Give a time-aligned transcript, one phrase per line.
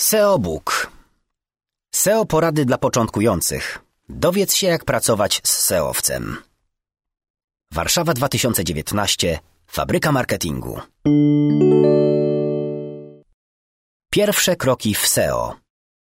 [0.00, 0.90] SEO Book
[1.94, 3.78] SEO porady dla początkujących.
[4.08, 6.36] Dowiedz się, jak pracować z SEOwcem.
[7.72, 9.38] Warszawa 2019.
[9.66, 10.80] Fabryka marketingu.
[14.10, 15.56] Pierwsze kroki w SEO.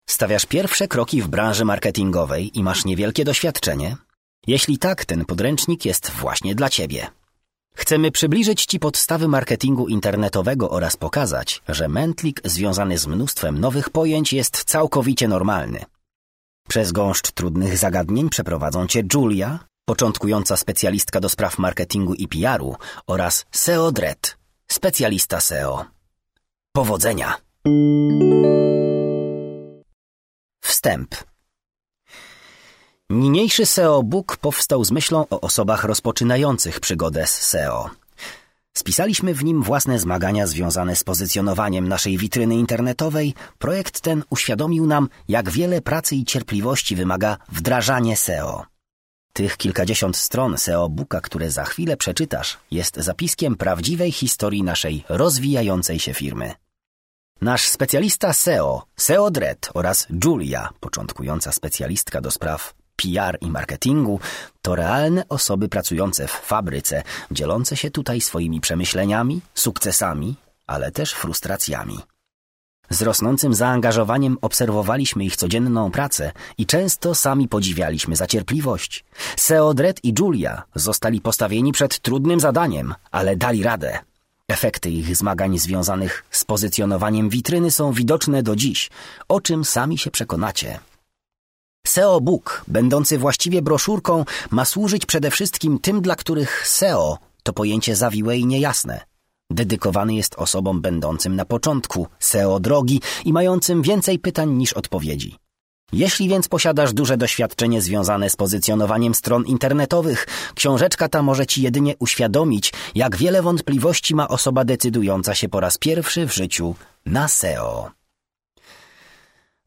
[0.09, 3.97] Stawiasz pierwsze kroki w branży marketingowej i masz niewielkie doświadczenie?
[4.47, 7.07] Jeśli tak, ten podręcznik jest właśnie dla Ciebie.
[7.75, 14.33] Chcemy przybliżyć Ci podstawy marketingu internetowego oraz pokazać, że mętlik związany z mnóstwem nowych pojęć
[14.33, 15.85] jest całkowicie normalny.
[16.69, 22.75] Przez gąszcz trudnych zagadnień przeprowadzą Cię Julia, początkująca specjalistka do spraw marketingu i PR-u
[23.07, 24.37] oraz SEO Dread,
[24.67, 25.85] specjalista SEO.
[26.73, 27.37] Powodzenia!
[30.63, 31.15] Wstęp
[33.13, 37.89] Niniejszy SEO Book powstał z myślą o osobach rozpoczynających przygodę z SEO.
[38.77, 43.33] Spisaliśmy w nim własne zmagania związane z pozycjonowaniem naszej witryny internetowej.
[43.57, 48.65] Projekt ten uświadomił nam, jak wiele pracy i cierpliwości wymaga wdrażanie SEO.
[49.33, 55.99] Tych kilkadziesiąt stron SEO Booka, które za chwilę przeczytasz, jest zapiskiem prawdziwej historii naszej rozwijającej
[55.99, 56.53] się firmy.
[57.41, 64.19] Nasz specjalista SEO, SEO Dread oraz Julia, początkująca specjalistka do spraw PR i marketingu,
[64.61, 70.35] to realne osoby pracujące w fabryce, dzielące się tutaj swoimi przemyśleniami, sukcesami,
[70.67, 71.99] ale też frustracjami.
[72.89, 79.05] Z rosnącym zaangażowaniem obserwowaliśmy ich codzienną pracę i często sami podziwialiśmy za cierpliwość.
[79.37, 83.99] Seo Dredd i Julia zostali postawieni przed trudnym zadaniem, ale dali radę.
[84.47, 88.89] Efekty ich zmagań związanych z pozycjonowaniem witryny są widoczne do dziś,
[89.27, 90.79] o czym sami się przekonacie.
[91.87, 97.95] SEO Book, będący właściwie broszurką, ma służyć przede wszystkim tym, dla których SEO to pojęcie
[97.95, 99.01] zawiłe i niejasne.
[99.49, 105.35] Dedykowany jest osobom będącym na początku SEO drogi i mającym więcej pytań niż odpowiedzi.
[105.93, 111.95] Jeśli więc posiadasz duże doświadczenie związane z pozycjonowaniem stron internetowych, książeczka ta może Ci jedynie
[111.99, 118.02] uświadomić, jak wiele wątpliwości ma osoba decydująca się po raz pierwszy w życiu na SEO.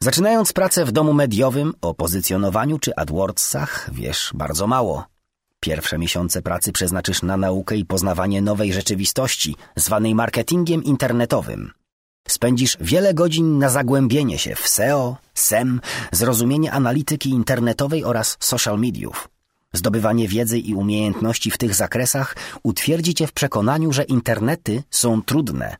[0.02, 5.04] Zaczynając pracę w domu mediowym o pozycjonowaniu czy AdWordsach wiesz bardzo mało.
[5.60, 11.70] Pierwsze miesiące pracy przeznaczysz na naukę i poznawanie nowej rzeczywistości, zwanej marketingiem internetowym.
[12.28, 15.80] Spędzisz wiele godzin na zagłębienie się w SEO, SEM,
[16.12, 19.28] zrozumienie analityki internetowej oraz social mediów.
[19.72, 25.76] Zdobywanie wiedzy i umiejętności w tych zakresach utwierdzi cię w przekonaniu, że internety są trudne,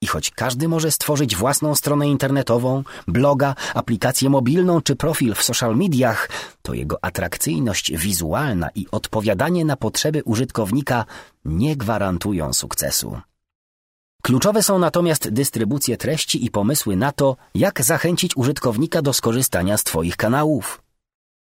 [0.00, 5.76] i choć każdy może stworzyć własną stronę internetową, bloga, aplikację mobilną czy profil w social
[5.76, 6.28] mediach,
[6.62, 11.04] to jego atrakcyjność wizualna i odpowiadanie na potrzeby użytkownika
[11.44, 13.20] nie gwarantują sukcesu.
[14.22, 19.84] Kluczowe są natomiast dystrybucje treści i pomysły na to, jak zachęcić użytkownika do skorzystania z
[19.84, 20.82] Twoich kanałów.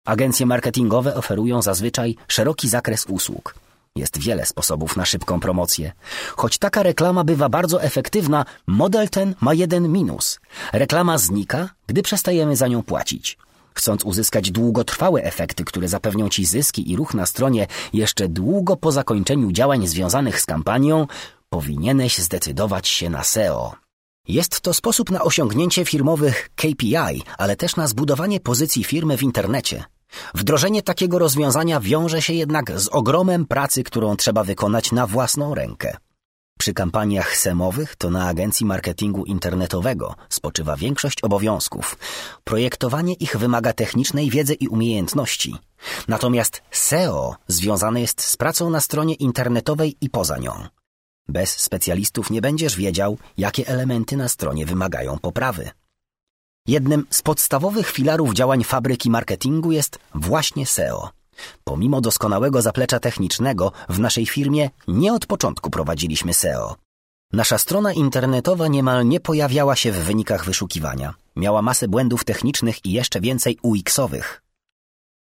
[0.05, 3.53] Agencje marketingowe oferują zazwyczaj szeroki zakres usług–
[3.97, 5.91] jest wiele sposobów na szybką promocję.
[6.35, 10.39] Choć taka reklama bywa bardzo efektywna, model ten ma jeden minus.
[10.73, 13.37] Reklama znika, gdy przestajemy za nią płacić.
[13.73, 18.91] Chcąc uzyskać długotrwałe efekty, które zapewnią Ci zyski i ruch na stronie jeszcze długo po
[18.91, 21.07] zakończeniu działań związanych z kampanią,
[21.49, 23.75] powinieneś zdecydować się na SEO.
[24.27, 29.83] Jest to sposób na osiągnięcie firmowych KPI, ale też na zbudowanie pozycji firmy w internecie.
[30.35, 35.97] Wdrożenie takiego rozwiązania wiąże się jednak z ogromem pracy, którą trzeba wykonać na własną rękę.
[36.59, 41.97] Przy kampaniach semowych to na agencji marketingu internetowego spoczywa większość obowiązków.
[42.43, 45.55] Projektowanie ich wymaga technicznej wiedzy i umiejętności.
[46.07, 50.67] Natomiast SEO związane jest z pracą na stronie internetowej i poza nią.
[51.27, 55.69] Bez specjalistów nie będziesz wiedział, jakie elementy na stronie wymagają poprawy.
[56.67, 61.09] Jednym z podstawowych filarów działań fabryki marketingu jest właśnie SEO.
[61.63, 66.75] Pomimo doskonałego zaplecza technicznego, w naszej firmie nie od początku prowadziliśmy SEO.
[67.33, 71.13] Nasza strona internetowa niemal nie pojawiała się w wynikach wyszukiwania.
[71.35, 74.41] Miała masę błędów technicznych i jeszcze więcej UX-owych.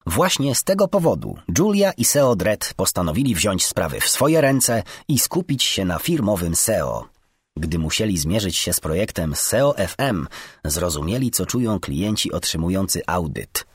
[0.05, 5.19] Właśnie z tego powodu Julia i SEO Dread postanowili wziąć sprawy w swoje ręce i
[5.19, 7.16] skupić się na firmowym SEO.
[7.59, 10.27] Gdy musieli zmierzyć się z projektem SEO FM,
[10.65, 13.65] zrozumieli, co czują klienci otrzymujący audyt.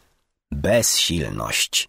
[0.53, 1.89] Bezsilność.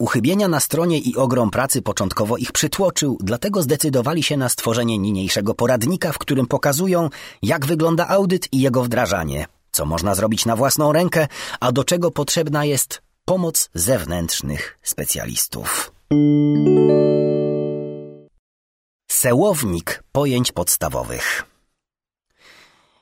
[0.00, 5.54] Uchybienia na stronie i ogrom pracy początkowo ich przytłoczył, dlatego zdecydowali się na stworzenie niniejszego
[5.54, 7.08] poradnika, w którym pokazują,
[7.42, 11.28] jak wygląda audyt i jego wdrażanie, co można zrobić na własną rękę,
[11.60, 15.92] a do czego potrzebna jest pomoc zewnętrznych specjalistów.
[19.20, 21.44] Sełownik pojęć podstawowych.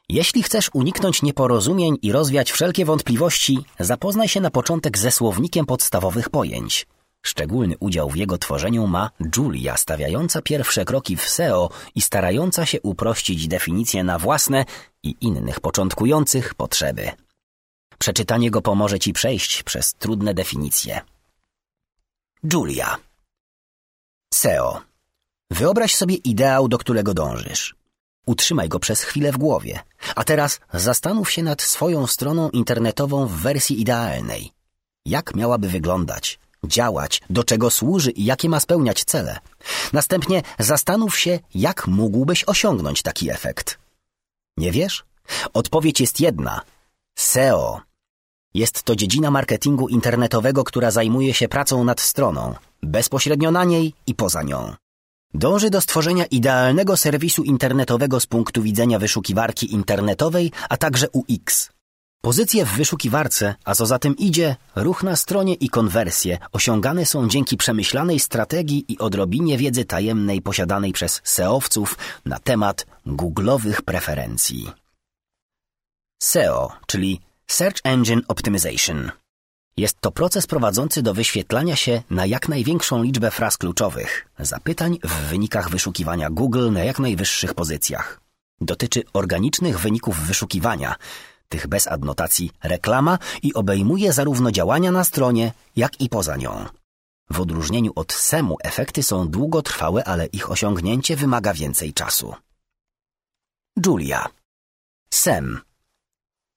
[0.09, 6.29] Jeśli chcesz uniknąć nieporozumień i rozwiać wszelkie wątpliwości, zapoznaj się na początek ze słownikiem podstawowych
[6.31, 6.87] pojęć.
[7.23, 12.81] Szczególny udział w jego tworzeniu ma Julia, stawiająca pierwsze kroki w SEO i starająca się
[12.81, 14.65] uprościć definicje na własne
[15.03, 17.11] i innych początkujących potrzeby.
[17.99, 21.00] Przeczytanie go pomoże Ci przejść przez trudne definicje.
[22.53, 22.97] Julia
[24.35, 24.88] SEO
[25.50, 27.77] Wyobraź sobie ideał, do którego dążysz.
[28.27, 29.81] Utrzymaj go przez chwilę w głowie.
[30.17, 34.53] A teraz zastanów się nad swoją stroną internetową w wersji idealnej.
[35.06, 36.39] Jak miałaby wyglądać?
[36.65, 39.39] działać, do czego służy i jakie ma spełniać cele.
[39.93, 43.79] Następnie zastanów się, jak mógłbyś osiągnąć taki efekt.
[44.56, 45.05] Nie wiesz?
[45.53, 46.61] Odpowiedź jest jedna.
[47.19, 47.81] SEO.
[48.55, 54.15] Jest to dziedzina marketingu internetowego, która zajmuje się pracą nad stroną, bezpośrednio na niej i
[54.15, 54.75] poza nią.
[55.35, 61.71] Dąży do stworzenia idealnego serwisu internetowego z punktu widzenia wyszukiwarki internetowej, a także UX.
[62.21, 67.29] Pozycje w wyszukiwarce, a co za tym idzie, ruch na stronie i konwersje osiągane są
[67.29, 74.71] dzięki przemyślanej strategii i odrobinie wiedzy tajemnej posiadanej przez SEOwców na temat googlowych preferencji.
[76.23, 79.11] SEO, czyli Search Engine Optimization.
[79.79, 85.15] Jest to proces prowadzący do wyświetlania się na jak największą liczbę fraz kluczowych, zapytań w
[85.31, 88.21] wynikach wyszukiwania Google na jak najwyższych pozycjach.
[88.61, 90.95] Dotyczy organicznych wyników wyszukiwania,
[91.49, 96.67] tych bez adnotacji reklama i obejmuje zarówno działania na stronie, jak i poza nią.
[97.31, 102.35] W odróżnieniu od SEMu efekty są długotrwałe, ale ich osiągnięcie wymaga więcej czasu.
[103.87, 104.29] Julia
[105.11, 105.61] SEM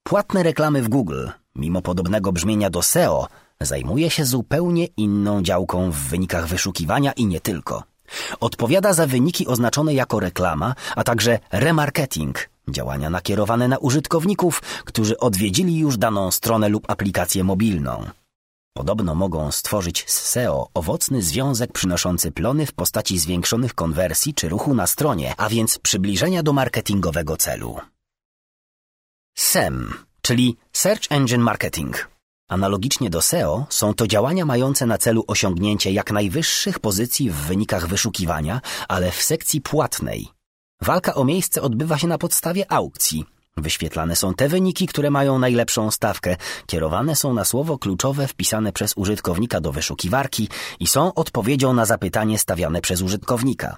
[0.03, 3.27] Płatne reklamy w Google, mimo podobnego brzmienia do SEO,
[3.61, 7.83] zajmuje się zupełnie inną działką w wynikach wyszukiwania i nie tylko.
[8.39, 15.77] Odpowiada za wyniki oznaczone jako reklama, a także remarketing, działania nakierowane na użytkowników, którzy odwiedzili
[15.77, 18.05] już daną stronę lub aplikację mobilną.
[18.73, 24.73] Podobno mogą stworzyć z SEO owocny związek przynoszący plony w postaci zwiększonych konwersji czy ruchu
[24.73, 27.77] na stronie, a więc przybliżenia do marketingowego celu.
[29.37, 32.09] SEM, czyli Search Engine Marketing.
[32.47, 37.87] Analogicznie do SEO są to działania mające na celu osiągnięcie jak najwyższych pozycji w wynikach
[37.87, 40.27] wyszukiwania, ale w sekcji płatnej.
[40.81, 43.25] Walka o miejsce odbywa się na podstawie aukcji.
[43.57, 46.35] Wyświetlane są te wyniki, które mają najlepszą stawkę,
[46.65, 52.39] kierowane są na słowo kluczowe wpisane przez użytkownika do wyszukiwarki i są odpowiedzią na zapytanie
[52.39, 53.77] stawiane przez użytkownika.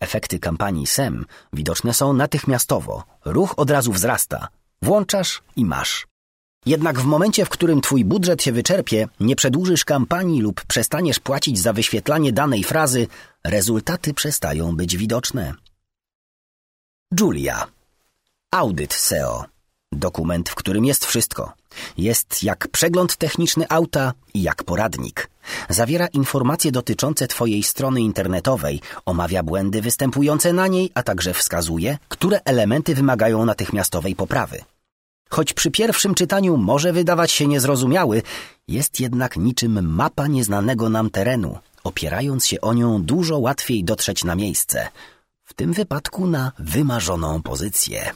[0.00, 3.02] Efekty kampanii SEM widoczne są natychmiastowo.
[3.24, 4.48] Ruch od razu wzrasta.
[4.82, 6.06] Włączasz i masz.
[6.66, 11.58] Jednak w momencie, w którym twój budżet się wyczerpie, nie przedłużysz kampanii lub przestaniesz płacić
[11.58, 13.06] za wyświetlanie danej frazy,
[13.44, 15.54] rezultaty przestają być widoczne.
[17.20, 17.66] Julia.
[18.50, 19.44] Audyt SEO.
[19.92, 21.52] Dokument, w którym jest wszystko.
[21.98, 25.30] Jest jak przegląd techniczny auta i jak poradnik.
[25.68, 32.40] Zawiera informacje dotyczące Twojej strony internetowej, omawia błędy występujące na niej, a także wskazuje, które
[32.44, 34.64] elementy wymagają natychmiastowej poprawy.
[35.32, 38.22] Choć przy pierwszym czytaniu może wydawać się niezrozumiały,
[38.68, 41.58] jest jednak niczym mapa nieznanego nam terenu.
[41.84, 44.88] Opierając się o nią, dużo łatwiej dotrzeć na miejsce,
[45.44, 48.14] w tym wypadku na wymarzoną pozycję.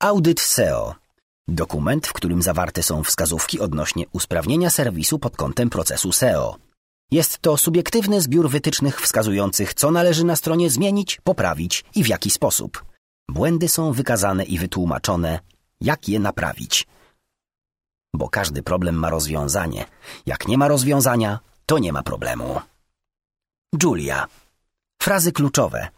[0.00, 0.94] Audyt SEO
[1.48, 6.56] Dokument, w którym zawarte są wskazówki odnośnie usprawnienia serwisu pod kątem procesu SEO.
[7.10, 12.30] Jest to subiektywny zbiór wytycznych wskazujących, co należy na stronie zmienić, poprawić i w jaki
[12.30, 12.84] sposób.
[13.28, 15.40] Błędy są wykazane i wytłumaczone,
[15.80, 16.86] jak je naprawić.
[18.14, 19.84] Bo każdy problem ma rozwiązanie.
[20.26, 22.60] Jak nie ma rozwiązania, to nie ma problemu.
[23.82, 24.26] Julia.
[25.02, 25.88] Frazy kluczowe.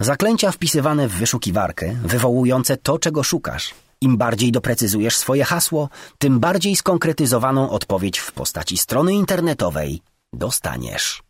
[0.00, 3.74] Zaklęcia wpisywane w wyszukiwarkę, wywołujące to, czego szukasz.
[4.00, 5.88] Im bardziej doprecyzujesz swoje hasło,
[6.18, 10.02] tym bardziej skonkretyzowaną odpowiedź w postaci strony internetowej
[10.32, 11.22] dostaniesz.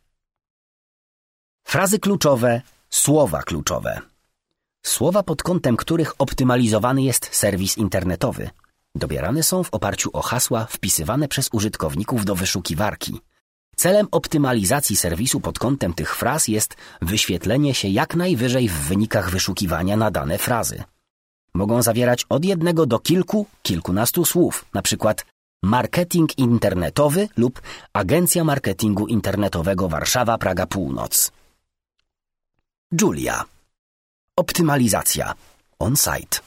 [1.66, 4.00] Frazy kluczowe, słowa kluczowe.
[4.88, 8.50] Słowa pod kątem których optymalizowany jest serwis internetowy.
[8.94, 13.20] Dobierane są w oparciu o hasła wpisywane przez użytkowników do wyszukiwarki.
[13.76, 19.96] Celem optymalizacji serwisu pod kątem tych fraz jest wyświetlenie się jak najwyżej w wynikach wyszukiwania
[19.96, 20.82] na dane frazy.
[21.54, 25.26] Mogą zawierać od jednego do kilku, kilkunastu słów, przykład
[25.62, 31.32] marketing internetowy lub Agencja Marketingu Internetowego Warszawa Praga Północ.
[33.00, 33.57] Julia
[34.38, 35.34] Optymalizacja.
[35.78, 36.38] On-site.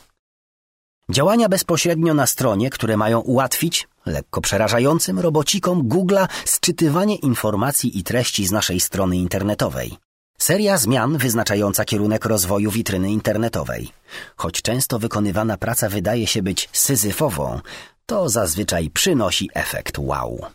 [1.10, 8.48] Działania bezpośrednio na stronie, które mają ułatwić, lekko przerażającym robocikom Google'a sczytywanie informacji i treści
[8.48, 9.98] z naszej strony internetowej.
[10.38, 13.90] Seria zmian wyznaczająca kierunek rozwoju witryny internetowej.
[14.36, 17.60] Choć często wykonywana praca wydaje się być syzyfową,
[18.06, 20.46] to zazwyczaj przynosi efekt wow.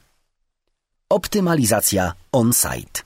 [1.08, 3.05] Optymalizacja on-site.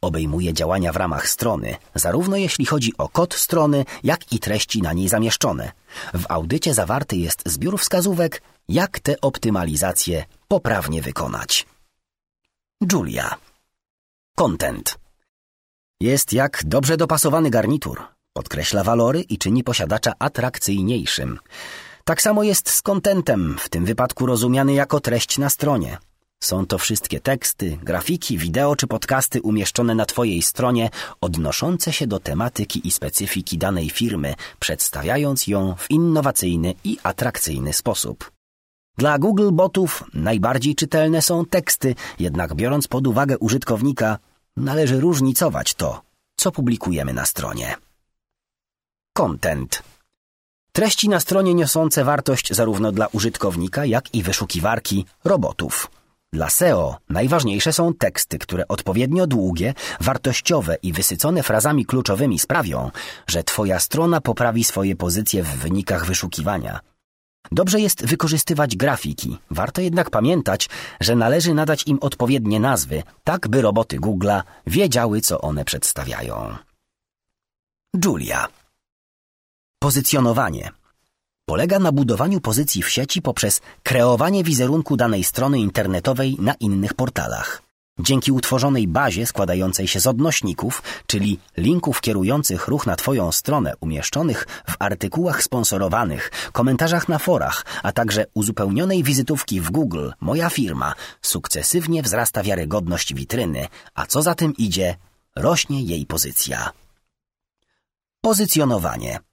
[0.00, 4.92] Obejmuje działania w ramach strony, zarówno jeśli chodzi o kod strony, jak i treści na
[4.92, 5.72] niej zamieszczone.
[6.14, 11.66] W audycie zawarty jest zbiór wskazówek, jak te optymalizacje poprawnie wykonać.
[12.92, 13.34] Julia.
[14.34, 14.98] Content.
[16.00, 18.02] Jest jak dobrze dopasowany garnitur.
[18.32, 21.38] Podkreśla walory i czyni posiadacza atrakcyjniejszym.
[22.04, 25.98] Tak samo jest z kontentem, w tym wypadku rozumiany jako treść na stronie.
[26.40, 30.90] Są to wszystkie teksty, grafiki, wideo czy podcasty umieszczone na Twojej stronie,
[31.20, 38.30] odnoszące się do tematyki i specyfiki danej firmy, przedstawiając ją w innowacyjny i atrakcyjny sposób.
[38.98, 44.18] Dla Google botów najbardziej czytelne są teksty, jednak biorąc pod uwagę użytkownika,
[44.56, 46.02] należy różnicować to,
[46.36, 47.76] co publikujemy na stronie.
[49.12, 49.82] Content
[50.72, 55.97] Treści na stronie niosące wartość zarówno dla użytkownika, jak i wyszukiwarki robotów.
[56.32, 62.90] Dla SEO najważniejsze są teksty, które odpowiednio długie, wartościowe i wysycone frazami kluczowymi sprawią,
[63.26, 66.80] że Twoja strona poprawi swoje pozycje w wynikach wyszukiwania.
[67.52, 70.68] Dobrze jest wykorzystywać grafiki, warto jednak pamiętać,
[71.00, 76.56] że należy nadać im odpowiednie nazwy, tak by roboty Google'a wiedziały, co one przedstawiają.
[78.04, 78.48] Julia
[79.78, 80.70] Pozycjonowanie
[81.48, 87.62] polega na budowaniu pozycji w sieci poprzez kreowanie wizerunku danej strony internetowej na innych portalach.
[87.98, 94.46] Dzięki utworzonej bazie składającej się z odnośników, czyli linków kierujących ruch na Twoją stronę umieszczonych
[94.66, 102.02] w artykułach sponsorowanych, komentarzach na forach, a także uzupełnionej wizytówki w Google Moja firma, sukcesywnie
[102.02, 104.96] wzrasta wiarygodność witryny, a co za tym idzie,
[105.36, 106.70] rośnie jej pozycja.
[108.20, 109.27] Pozycjonowanie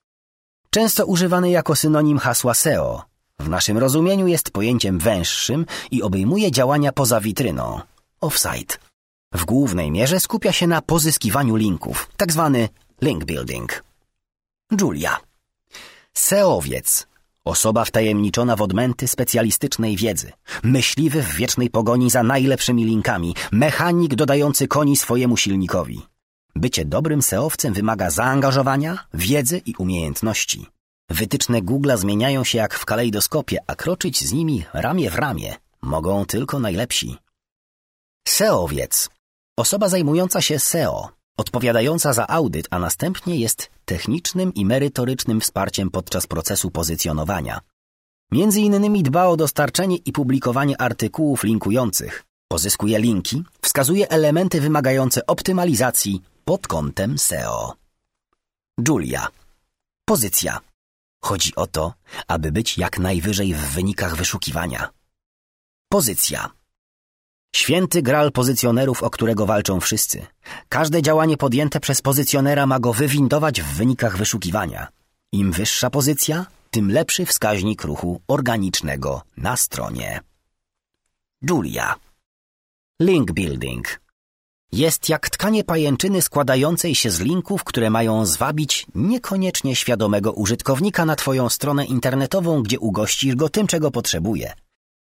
[0.75, 3.03] często używany jako synonim hasła SEO.
[3.39, 7.81] W naszym rozumieniu jest pojęciem węższym i obejmuje działania poza witryną.
[8.21, 8.77] Offsite.
[9.33, 12.69] W głównej mierze skupia się na pozyskiwaniu linków, tak zwany
[13.01, 13.83] link building.
[14.81, 15.17] Julia.
[16.13, 17.07] SEOwiec.
[17.45, 20.31] Osoba wtajemniczona w odmęty specjalistycznej wiedzy.
[20.63, 23.35] Myśliwy w wiecznej pogoni za najlepszymi linkami.
[23.51, 26.14] Mechanik dodający koni swojemu silnikowi.
[26.57, 30.65] Bycie dobrym seowcem wymaga zaangażowania, wiedzy i umiejętności.
[31.09, 36.25] Wytyczne Google'a zmieniają się jak w kalejdoskopie, a kroczyć z nimi ramię w ramię mogą
[36.25, 37.17] tylko najlepsi.
[38.27, 39.09] SEOwiec.
[39.57, 46.27] Osoba zajmująca się SEO, odpowiadająca za audyt, a następnie jest technicznym i merytorycznym wsparciem podczas
[46.27, 47.59] procesu pozycjonowania.
[48.31, 56.21] Między innymi dba o dostarczenie i publikowanie artykułów linkujących, pozyskuje linki, wskazuje elementy wymagające optymalizacji,
[56.45, 57.73] pod kątem SEO.
[58.87, 59.27] Julia.
[60.05, 60.59] Pozycja.
[61.23, 61.93] Chodzi o to,
[62.27, 64.89] aby być jak najwyżej w wynikach wyszukiwania.
[65.89, 66.51] Pozycja.
[67.55, 70.25] Święty gral pozycjonerów, o którego walczą wszyscy.
[70.69, 74.87] Każde działanie podjęte przez pozycjonera ma go wywindować w wynikach wyszukiwania.
[75.31, 80.19] Im wyższa pozycja, tym lepszy wskaźnik ruchu organicznego na stronie.
[81.49, 81.95] Julia.
[83.01, 84.04] Link building.
[84.71, 91.15] Jest jak tkanie pajęczyny składającej się z linków, które mają zwabić niekoniecznie świadomego użytkownika na
[91.15, 94.53] Twoją stronę internetową, gdzie ugościsz go tym, czego potrzebuje.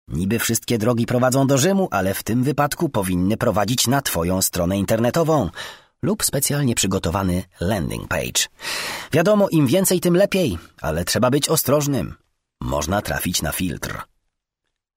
[0.09, 4.79] Niby wszystkie drogi prowadzą do Rzymu, ale w tym wypadku powinny prowadzić na Twoją stronę
[4.79, 5.51] internetową
[6.03, 8.47] lub specjalnie przygotowany landing page.
[9.13, 12.15] Wiadomo, im więcej, tym lepiej, ale trzeba być ostrożnym.
[12.61, 14.03] Można trafić na filtr.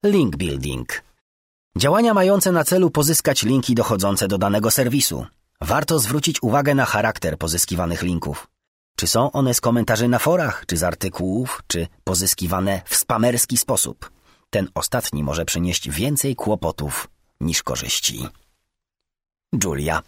[0.04, 1.02] Link building
[1.76, 5.26] Działania mające na celu pozyskać linki dochodzące do danego serwisu.
[5.60, 8.48] Warto zwrócić uwagę na charakter pozyskiwanych linków.
[8.96, 14.10] Czy są one z komentarzy na forach, czy z artykułów, czy pozyskiwane w spamerski sposób.
[14.50, 17.08] Ten ostatni może przynieść więcej kłopotów
[17.40, 18.28] niż korzyści.
[19.64, 20.02] Julia.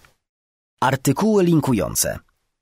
[0.80, 2.18] Artykuły linkujące.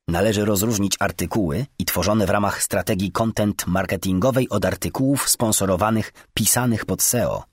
[0.08, 7.02] Należy rozróżnić artykuły i tworzone w ramach strategii content marketingowej od artykułów sponsorowanych pisanych pod
[7.02, 7.51] SEO.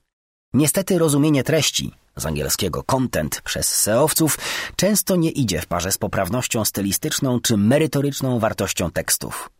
[0.54, 4.38] Niestety rozumienie treści, z angielskiego content przez seowców,
[4.76, 9.50] często nie idzie w parze z poprawnością stylistyczną czy merytoryczną wartością tekstów.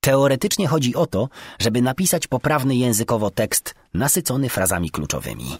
[0.00, 5.58] Teoretycznie chodzi o to, żeby napisać poprawny językowo tekst nasycony frazami kluczowymi.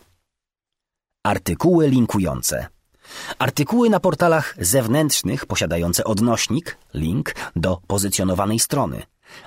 [1.26, 2.66] Artykuły linkujące.
[3.38, 9.02] Artykuły na portalach zewnętrznych posiadające odnośnik, link do pozycjonowanej strony.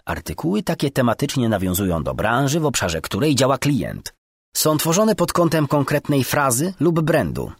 [0.06, 4.17] Artykuły takie tematycznie nawiązują do branży, w obszarze której działa klient.
[4.58, 7.52] Są tworzone pod kątem konkretnej frazy lub brandu.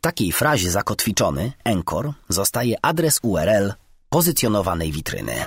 [0.00, 3.72] takiej frazie zakotwiczony, Encore, zostaje adres URL
[4.08, 5.44] pozycjonowanej witryny.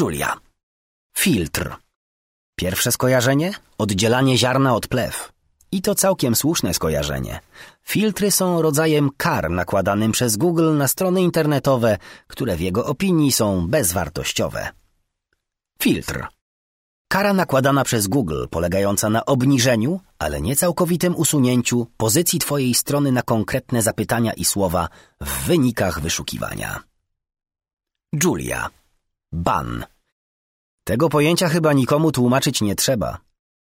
[0.00, 0.36] Julia.
[1.16, 1.76] Filtr.
[2.56, 3.52] Pierwsze skojarzenie?
[3.78, 5.32] Oddzielanie ziarna od plew.
[5.72, 7.40] I to całkiem słuszne skojarzenie.
[7.82, 13.68] Filtry są rodzajem kar nakładanym przez Google na strony internetowe, które w jego opinii są
[13.68, 14.68] bezwartościowe.
[15.82, 16.37] Filtr.
[17.08, 23.22] Kara nakładana przez Google, polegająca na obniżeniu, ale nie całkowitym usunięciu pozycji Twojej strony na
[23.22, 24.88] konkretne zapytania i słowa
[25.20, 26.82] w wynikach wyszukiwania.
[28.22, 28.70] Julia.
[29.32, 29.84] Ban.
[30.84, 33.18] Tego pojęcia chyba nikomu tłumaczyć nie trzeba.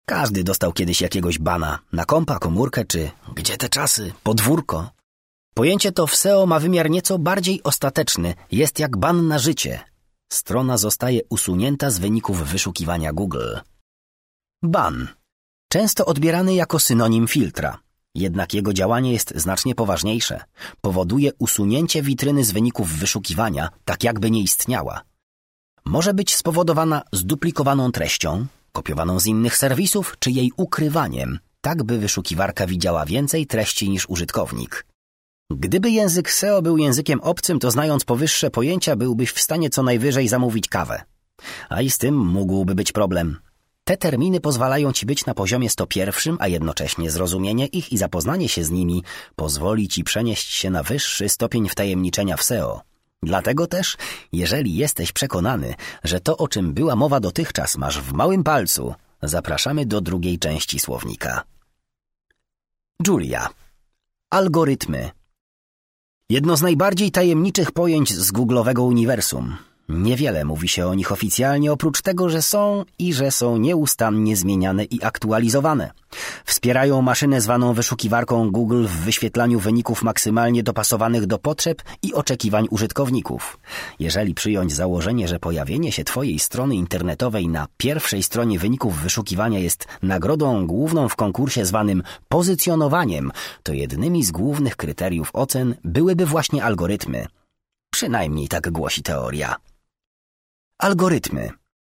[0.07, 4.90] Każdy dostał kiedyś jakiegoś bana, na kompa, komórkę czy, gdzie te czasy, podwórko.
[5.55, 9.96] Pojęcie to w SEO ma wymiar nieco bardziej ostateczny, jest jak ban na życie.
[10.33, 13.56] Strona zostaje usunięta z wyników wyszukiwania Google.
[14.62, 15.09] Ban.
[15.68, 17.78] Często odbierany jako synonim filtra.
[18.14, 20.45] Jednak jego działanie jest znacznie poważniejsze.
[20.80, 25.02] Powoduje usunięcie witryny z wyników wyszukiwania, tak jakby nie istniała.
[25.85, 32.66] Może być spowodowana zduplikowaną treścią, kopiowaną z innych serwisów, czy jej ukrywaniem, tak by wyszukiwarka
[32.66, 34.87] widziała więcej treści niż użytkownik.
[35.50, 40.29] Gdyby język SEO był językiem obcym, to znając powyższe pojęcia byłbyś w stanie co najwyżej
[40.29, 41.03] zamówić kawę.
[41.69, 43.38] A i z tym mógłby być problem.
[43.85, 48.65] Te terminy pozwalają ci być na poziomie 101, a jednocześnie zrozumienie ich i zapoznanie się
[48.65, 49.03] z nimi
[49.37, 52.81] pozwoli ci przenieść się na wyższy stopień wtajemniczenia w SEO.
[53.23, 53.97] Dlatego też,
[54.33, 55.75] jeżeli jesteś przekonany,
[56.05, 60.79] że to, o czym była mowa dotychczas, masz w małym palcu, zapraszamy do drugiej części
[60.79, 61.43] słownika.
[63.07, 63.49] Julia.
[64.31, 65.11] Algorytmy.
[66.30, 69.56] Jedno z najbardziej tajemniczych pojęć z googlowego uniwersum.
[69.88, 74.85] Niewiele mówi się o nich oficjalnie, oprócz tego, że są i że są nieustannie zmieniane
[74.85, 75.90] i aktualizowane.
[76.45, 83.59] Wspierają maszynę zwaną wyszukiwarką Google w wyświetlaniu wyników maksymalnie dopasowanych do potrzeb i oczekiwań użytkowników.
[83.99, 89.87] Jeżeli przyjąć założenie, że pojawienie się Twojej strony internetowej na pierwszej stronie wyników wyszukiwania jest
[90.02, 93.32] nagrodą główną w konkursie zwanym pozycjonowaniem,
[93.63, 97.26] to jednymi z głównych kryteriów ocen byłyby właśnie algorytmy.
[97.93, 99.56] Przynajmniej tak głosi teoria.
[100.78, 101.50] Algorytmy.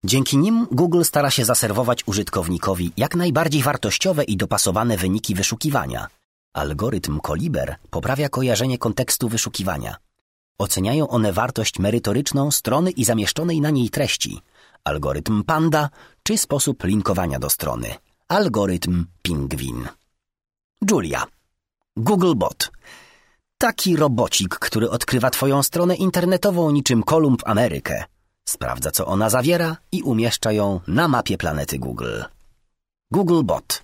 [0.03, 6.07] Dzięki nim Google stara się zaserwować użytkownikowi jak najbardziej wartościowe i dopasowane wyniki wyszukiwania.
[6.53, 9.95] Algorytm Koliber poprawia kojarzenie kontekstu wyszukiwania.
[10.57, 14.39] Oceniają one wartość merytoryczną strony i zamieszczonej na niej treści.
[14.83, 15.89] Algorytm Panda
[16.23, 17.95] czy sposób linkowania do strony.
[18.27, 19.87] Algorytm Pingwin.
[20.91, 21.23] Julia.
[21.95, 22.71] Googlebot.
[23.57, 28.16] Taki robocik, który odkrywa Twoją stronę internetową niczym Kolumb Amerykę.
[28.47, 32.21] Sprawdza, co ona zawiera i umieszcza ją na mapie planety Google.
[33.11, 33.83] Googlebot.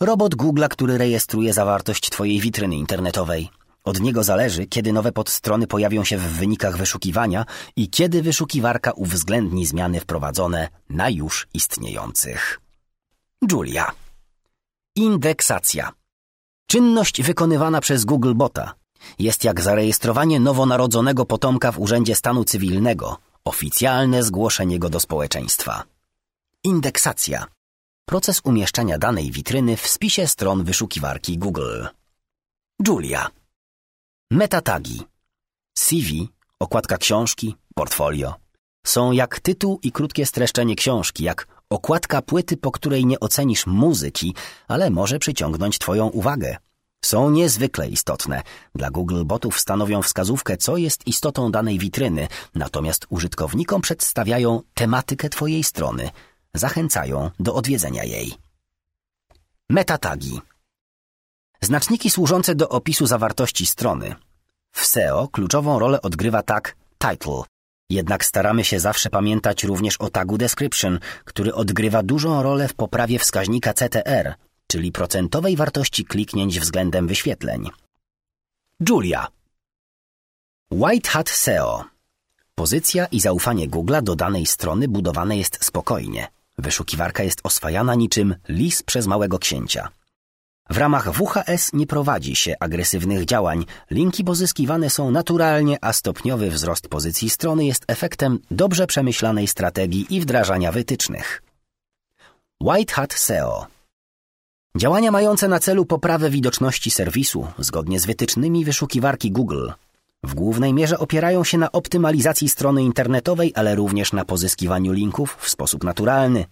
[0.00, 3.50] Robot Google'a, który rejestruje zawartość Twojej witryny internetowej.
[3.84, 7.44] Od niego zależy, kiedy nowe podstrony pojawią się w wynikach wyszukiwania
[7.76, 12.60] i kiedy wyszukiwarka uwzględni zmiany wprowadzone na już istniejących.
[13.50, 13.90] Julia.
[14.96, 15.92] Indeksacja.
[16.66, 18.74] Czynność wykonywana przez Googlebota
[19.18, 25.84] jest jak zarejestrowanie nowonarodzonego potomka w Urzędzie Stanu Cywilnego– Oficjalne zgłoszenie go do społeczeństwa.
[26.64, 27.46] Indeksacja.
[28.04, 31.86] Proces umieszczania danej witryny w spisie stron wyszukiwarki Google.
[32.86, 33.30] Julia.
[34.30, 35.02] Metatagi.
[35.78, 38.34] CV, okładka książki, portfolio.
[38.86, 44.34] Są jak tytuł i krótkie streszczenie książki, jak okładka płyty, po której nie ocenisz muzyki,
[44.68, 46.56] ale może przyciągnąć Twoją uwagę.
[47.04, 48.42] Są niezwykle istotne.
[48.74, 55.64] Dla Google botów stanowią wskazówkę, co jest istotą danej witryny, natomiast użytkownikom przedstawiają tematykę Twojej
[55.64, 56.10] strony,
[56.54, 58.34] zachęcają do odwiedzenia jej.
[59.70, 60.40] Metatagi
[61.60, 64.14] Znaczniki służące do opisu zawartości strony.
[64.72, 67.42] W SEO kluczową rolę odgrywa tag title.
[67.90, 73.18] Jednak staramy się zawsze pamiętać również o tagu description, który odgrywa dużą rolę w poprawie
[73.18, 74.34] wskaźnika CTR,
[74.70, 77.70] czyli procentowej wartości kliknięć względem wyświetleń.
[78.88, 79.28] Julia
[80.70, 81.84] White Hat SEO
[82.54, 86.28] Pozycja i zaufanie Google'a do danej strony budowane jest spokojnie.
[86.58, 89.88] Wyszukiwarka jest oswajana niczym lis przez małego księcia.
[90.70, 96.88] W ramach WHS nie prowadzi się agresywnych działań, linki pozyskiwane są naturalnie, a stopniowy wzrost
[96.88, 101.42] pozycji strony jest efektem dobrze przemyślanej strategii i wdrażania wytycznych.
[102.60, 103.79] White Hat SEO
[104.76, 109.70] Działania mające na celu poprawę widoczności serwisu, zgodnie z wytycznymi wyszukiwarki Google,
[110.22, 115.48] w głównej mierze opierają się na optymalizacji strony internetowej, ale również na pozyskiwaniu linków w
[115.48, 116.44] sposób naturalny,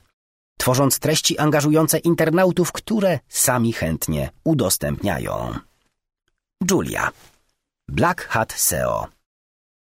[0.58, 5.54] tworząc treści angażujące internautów, które sami chętnie udostępniają.
[6.70, 7.10] Julia.
[7.88, 9.06] Black Hat SEO.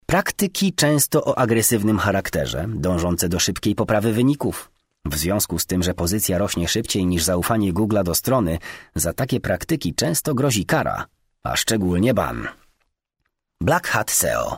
[0.05, 4.71] Praktyki często o agresywnym charakterze, dążące do szybkiej poprawy wyników.
[5.11, 8.57] W związku z tym, że pozycja rośnie szybciej niż zaufanie Google'a do strony,
[8.95, 11.05] za takie praktyki często grozi kara,
[11.43, 12.47] a szczególnie ban.
[13.61, 14.57] Black Hat SEO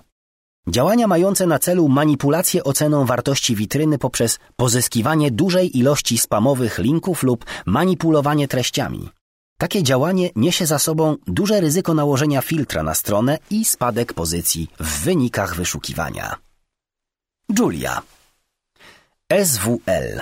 [0.68, 7.46] Działania mające na celu manipulację oceną wartości witryny poprzez pozyskiwanie dużej ilości spamowych linków lub
[7.66, 9.10] manipulowanie treściami.
[9.58, 15.04] Takie działanie niesie za sobą duże ryzyko nałożenia filtra na stronę i spadek pozycji w
[15.04, 16.36] wynikach wyszukiwania.
[17.60, 18.02] Julia
[19.44, 20.22] SWL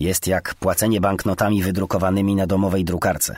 [0.00, 3.36] jest jak płacenie banknotami wydrukowanymi na domowej drukarce.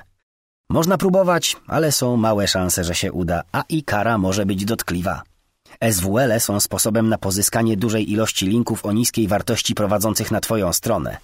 [0.70, 5.22] Można próbować, ale są małe szanse, że się uda, a i kara może być dotkliwa.
[5.92, 10.72] SWL -e są sposobem na pozyskanie dużej ilości linków o niskiej wartości prowadzących na Twoją
[10.72, 11.16] stronę.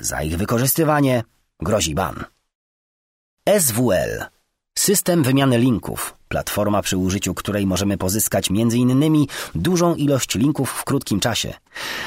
[0.00, 1.22] Za ich wykorzystywanie
[1.60, 2.24] grozi ban.
[3.58, 4.35] SWL
[4.78, 6.14] System wymiany linków.
[6.28, 9.26] Platforma przy użyciu której możemy pozyskać m.in.
[9.54, 11.54] dużą ilość linków w krótkim czasie.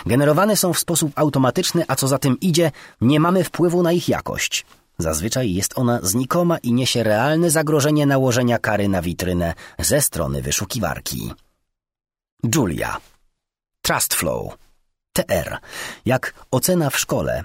[0.06, 4.10] Generowane są w sposób automatyczny, a co za tym idzie, nie mamy wpływu na ich
[4.10, 4.66] jakość.
[4.98, 11.32] Zazwyczaj jest ona znikoma i niesie realne zagrożenie nałożenia kary na witrynę ze strony wyszukiwarki.
[12.56, 12.98] Julia.
[13.82, 14.58] Trust Flow.
[15.14, 15.58] TR.
[16.06, 17.44] Jak ocena w szkole.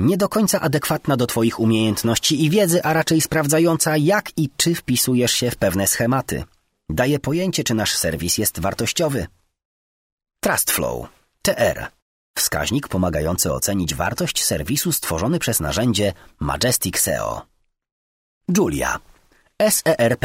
[0.00, 4.74] Nie do końca adekwatna do Twoich umiejętności i wiedzy, a raczej sprawdzająca, jak i czy
[4.74, 6.44] wpisujesz się w pewne schematy.
[6.88, 9.26] Daje pojęcie, czy nasz serwis jest wartościowy.
[10.40, 11.08] Trust Flow.
[11.42, 11.86] TR.
[12.36, 17.42] Wskaźnik pomagający ocenić wartość serwisu stworzony przez narzędzie Majestic SEO.
[18.56, 19.00] Julia.
[19.70, 20.24] SERP.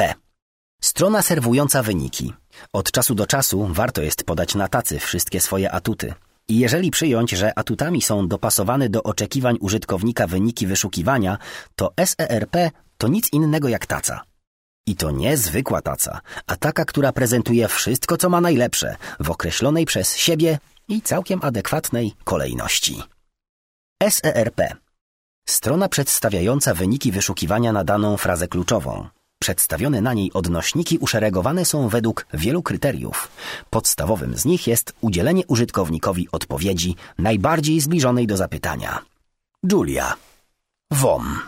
[0.81, 2.33] Strona serwująca wyniki.
[2.73, 6.13] Od czasu do czasu warto jest podać na tacy wszystkie swoje atuty.
[6.47, 11.37] I jeżeli przyjąć, że atutami są dopasowane do oczekiwań użytkownika wyniki wyszukiwania,
[11.75, 12.55] to SERP
[12.97, 14.21] to nic innego jak taca.
[14.87, 19.85] I to nie zwykła taca, a taka, która prezentuje wszystko, co ma najlepsze, w określonej
[19.85, 23.03] przez siebie i całkiem adekwatnej kolejności.
[24.09, 24.61] SERP
[25.49, 29.07] Strona przedstawiająca wyniki wyszukiwania na daną frazę kluczową.
[29.45, 33.31] Przedstawione na niej odnośniki uszeregowane są według wielu kryteriów.
[33.69, 38.99] Podstawowym z nich jest udzielenie użytkownikowi odpowiedzi najbardziej zbliżonej do zapytania.
[39.71, 40.13] Julia.
[40.91, 41.39] WOM.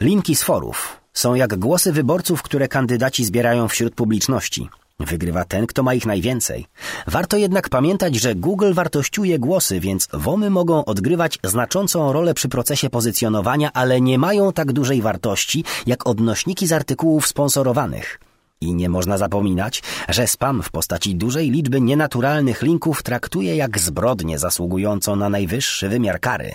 [0.00, 4.68] Linki z forów są jak głosy wyborców, które kandydaci zbierają wśród publiczności.
[5.00, 6.66] Wygrywa ten, kto ma ich najwięcej.
[7.06, 12.90] Warto jednak pamiętać, że Google wartościuje głosy, więc WOMy mogą odgrywać znaczącą rolę przy procesie
[12.90, 18.20] pozycjonowania, ale nie mają tak dużej wartości jak odnośniki z artykułów sponsorowanych.
[18.60, 24.38] I nie można zapominać, że spam w postaci dużej liczby nienaturalnych linków traktuje jak zbrodnię
[24.38, 26.54] zasługującą na najwyższy wymiar kary.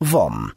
[0.00, 0.50] WOM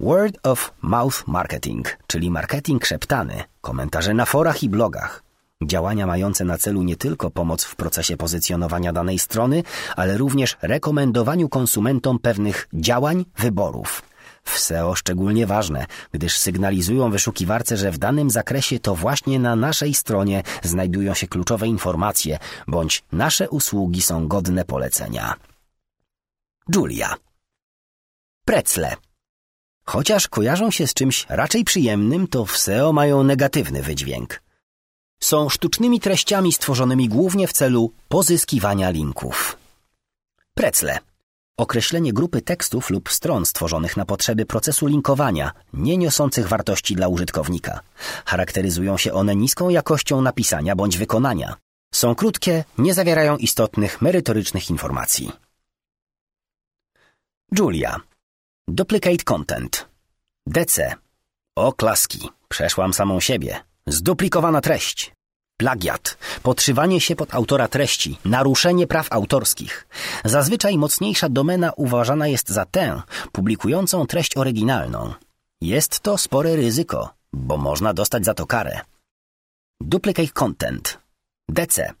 [0.00, 5.25] Word of Mouth Marketing, czyli marketing szeptany, komentarze na forach i blogach.
[5.62, 9.62] Działania mające na celu nie tylko pomoc w procesie pozycjonowania danej strony,
[9.96, 14.02] ale również rekomendowaniu konsumentom pewnych działań, wyborów.
[14.42, 19.94] W SEO szczególnie ważne, gdyż sygnalizują wyszukiwarce, że w danym zakresie to właśnie na naszej
[19.94, 22.38] stronie znajdują się kluczowe informacje,
[22.68, 25.34] bądź nasze usługi są godne polecenia.
[26.74, 27.14] Julia.
[28.44, 28.96] Precle.
[29.86, 34.45] Chociaż kojarzą się z czymś raczej przyjemnym, to w SEO mają negatywny wydźwięk
[35.20, 39.56] są sztucznymi treściami stworzonymi głównie w celu pozyskiwania linków.
[40.54, 40.98] Precle.
[41.58, 47.80] Określenie grupy tekstów lub stron stworzonych na potrzeby procesu linkowania, nie niosących wartości dla użytkownika.
[48.26, 51.56] Charakteryzują się one niską jakością napisania bądź wykonania.
[51.94, 55.32] Są krótkie, nie zawierają istotnych, merytorycznych informacji.
[57.58, 58.00] Julia.
[58.68, 59.88] Duplicate content.
[60.46, 60.94] DC.
[61.56, 62.28] O klaski.
[62.48, 63.65] Przeszłam samą siebie.
[63.88, 65.12] Zduplikowana treść.
[65.56, 66.18] Plagiat.
[66.42, 68.18] Podszywanie się pod autora treści.
[68.24, 69.88] Naruszenie praw autorskich.
[70.24, 75.14] Zazwyczaj mocniejsza domena uważana jest za tę, publikującą treść oryginalną.
[75.60, 78.80] Jest to spore ryzyko, bo można dostać za to karę.
[79.80, 80.98] Duplicate content.
[81.48, 81.92] DC.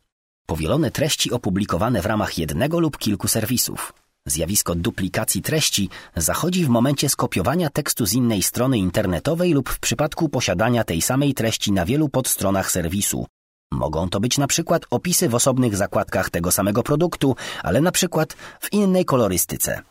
[0.46, 3.92] Powielone treści opublikowane w ramach jednego lub kilku serwisów.
[4.26, 10.28] Zjawisko duplikacji treści zachodzi w momencie skopiowania tekstu z innej strony internetowej lub w przypadku
[10.28, 13.26] posiadania tej samej treści na wielu podstronach serwisu.
[13.72, 18.32] Mogą to być na przykład opisy w osobnych zakładkach tego samego produktu, ale na przykład
[18.60, 19.82] w innej kolorystyce.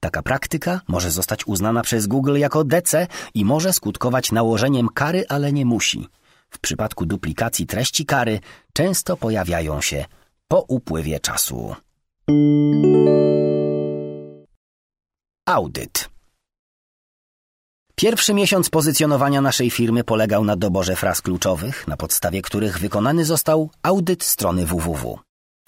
[0.00, 5.52] Taka praktyka może zostać uznana przez Google jako DC i może skutkować nałożeniem kary, ale
[5.52, 6.08] nie musi.
[6.50, 8.40] W przypadku duplikacji treści kary
[8.72, 10.04] często pojawiają się
[10.48, 11.74] po upływie czasu.
[15.46, 16.08] Audyt.
[17.94, 23.70] Pierwszy miesiąc pozycjonowania naszej firmy polegał na doborze fraz kluczowych, na podstawie których wykonany został
[23.82, 25.18] audyt strony www.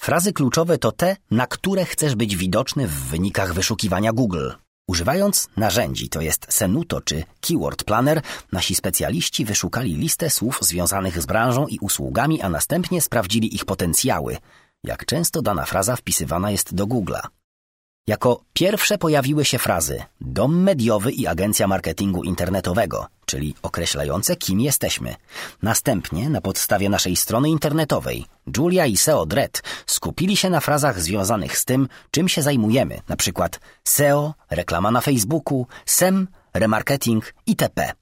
[0.00, 4.50] Frazy kluczowe to te, na które chcesz być widoczny w wynikach wyszukiwania Google.
[4.88, 11.26] Używając narzędzi, to jest Senuto czy Keyword Planner, nasi specjaliści wyszukali listę słów związanych z
[11.26, 14.36] branżą i usługami, a następnie sprawdzili ich potencjały.
[14.84, 17.20] Jak często dana fraza wpisywana jest do Google'a.
[18.08, 25.14] Jako pierwsze pojawiły się frazy dom mediowy i agencja marketingu internetowego, czyli określające kim jesteśmy.
[25.62, 31.58] Następnie na podstawie naszej strony internetowej Julia i SEO Dread skupili się na frazach związanych
[31.58, 37.92] z tym, czym się zajmujemy, na przykład SEO, reklama na Facebooku, SEM, remarketing itp.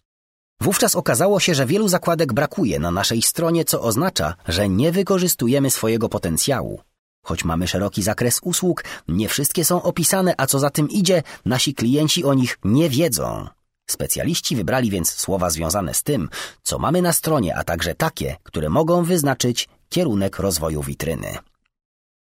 [0.61, 5.71] Wówczas okazało się, że wielu zakładek brakuje na naszej stronie, co oznacza, że nie wykorzystujemy
[5.71, 6.81] swojego potencjału.
[7.25, 11.75] Choć mamy szeroki zakres usług, nie wszystkie są opisane, a co za tym idzie, nasi
[11.75, 13.49] klienci o nich nie wiedzą.
[13.91, 16.29] Specjaliści wybrali więc słowa związane z tym,
[16.63, 21.39] co mamy na stronie, a także takie, które mogą wyznaczyć kierunek rozwoju witryny.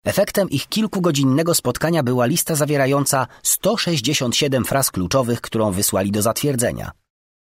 [0.06, 6.92] Efektem ich kilkugodzinnego spotkania była lista zawierająca 167 fraz kluczowych, którą wysłali do zatwierdzenia.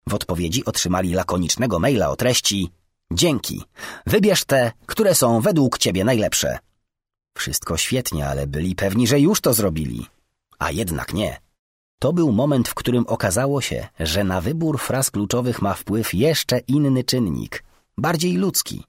[0.08, 2.72] W odpowiedzi otrzymali lakonicznego maila o treści
[3.14, 3.64] Dzięki.
[4.06, 6.60] Wybierz te, które są według ciebie najlepsze.
[7.34, 10.06] Wszystko świetnie, ale byli pewni, że już to zrobili.
[10.60, 11.42] A jednak nie.
[12.00, 16.60] To był moment, w którym okazało się, że na wybór fraz kluczowych ma wpływ jeszcze
[16.60, 17.64] inny czynnik,
[17.98, 18.84] bardziej ludzki.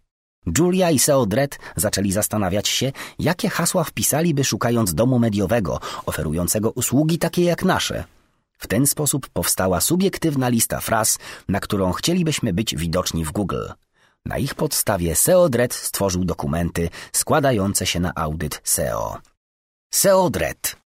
[0.58, 7.18] Julia i Seo Dredd zaczęli zastanawiać się, jakie hasła wpisaliby szukając domu mediowego, oferującego usługi
[7.18, 8.04] takie jak nasze.
[8.58, 13.66] W ten sposób powstała subiektywna lista fraz, na którą chcielibyśmy być widoczni w Google.
[14.26, 19.18] Na ich podstawie SEO Dread stworzył dokumenty składające się na audyt SEO.
[19.94, 20.76] SEO Dread.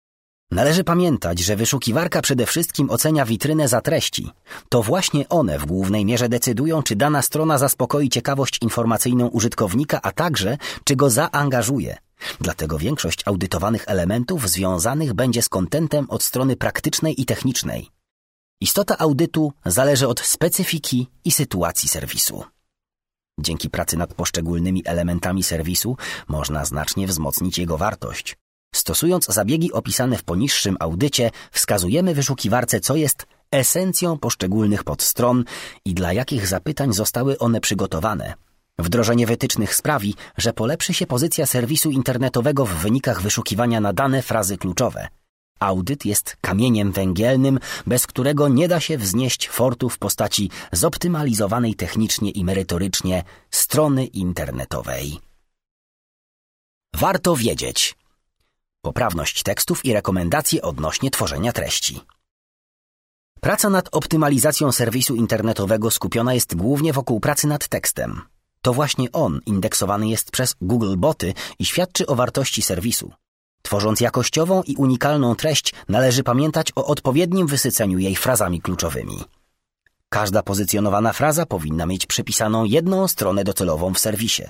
[0.50, 4.30] Należy pamiętać, że wyszukiwarka przede wszystkim ocenia witrynę za treści.
[4.68, 10.12] To właśnie one w głównej mierze decydują, czy dana strona zaspokoi ciekawość informacyjną użytkownika, a
[10.12, 11.96] także czy go zaangażuje.
[12.40, 17.90] Dlatego większość audytowanych elementów związanych będzie z kontentem od strony praktycznej i technicznej.
[18.60, 22.44] Istota audytu zależy od specyfiki i sytuacji serwisu.
[23.40, 25.96] Dzięki pracy nad poszczególnymi elementami serwisu
[26.28, 28.36] można znacznie wzmocnić jego wartość.
[28.74, 35.44] Stosując zabiegi opisane w poniższym audycie, wskazujemy wyszukiwarce, co jest esencją poszczególnych podstron
[35.84, 38.34] i dla jakich zapytań zostały one przygotowane.
[38.78, 44.56] Wdrożenie wytycznych sprawi, że polepszy się pozycja serwisu internetowego w wynikach wyszukiwania na dane frazy
[44.56, 45.08] kluczowe–
[45.58, 52.30] Audyt jest kamieniem węgielnym, bez którego nie da się wznieść fortu w postaci zoptymalizowanej technicznie
[52.30, 55.18] i merytorycznie strony internetowej.
[56.94, 57.96] Warto wiedzieć.
[58.82, 62.00] Poprawność tekstów i rekomendacje odnośnie tworzenia treści.
[63.40, 68.22] Praca nad optymalizacją serwisu internetowego skupiona jest głównie wokół pracy nad tekstem.
[68.62, 73.12] To właśnie on indeksowany jest przez Google Boty i świadczy o wartości serwisu.
[73.66, 79.24] Tworząc jakościową i unikalną treść, należy pamiętać o odpowiednim wysyceniu jej frazami kluczowymi.
[80.08, 84.42] Każda pozycjonowana fraza powinna mieć przypisaną jedną stronę docelową w serwisie.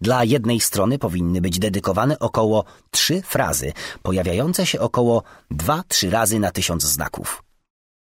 [0.00, 6.50] Dla jednej strony powinny być dedykowane około trzy frazy, pojawiające się około 2-3 razy na
[6.50, 7.42] tysiąc znaków.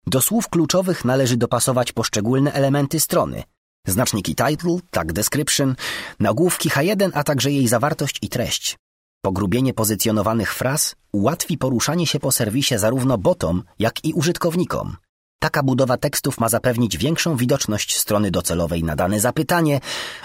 [0.05, 3.43] Do słów kluczowych należy dopasować poszczególne elementy strony.
[3.87, 5.75] Znaczniki title, tag description,
[6.19, 8.77] nagłówki H1, a także jej zawartość i treść.
[9.21, 14.97] Pogrubienie pozycjonowanych fraz ułatwi poruszanie się po serwisie zarówno botom, jak i użytkownikom.
[15.39, 19.79] Taka budowa tekstów ma zapewnić większą widoczność strony docelowej na dane zapytanie,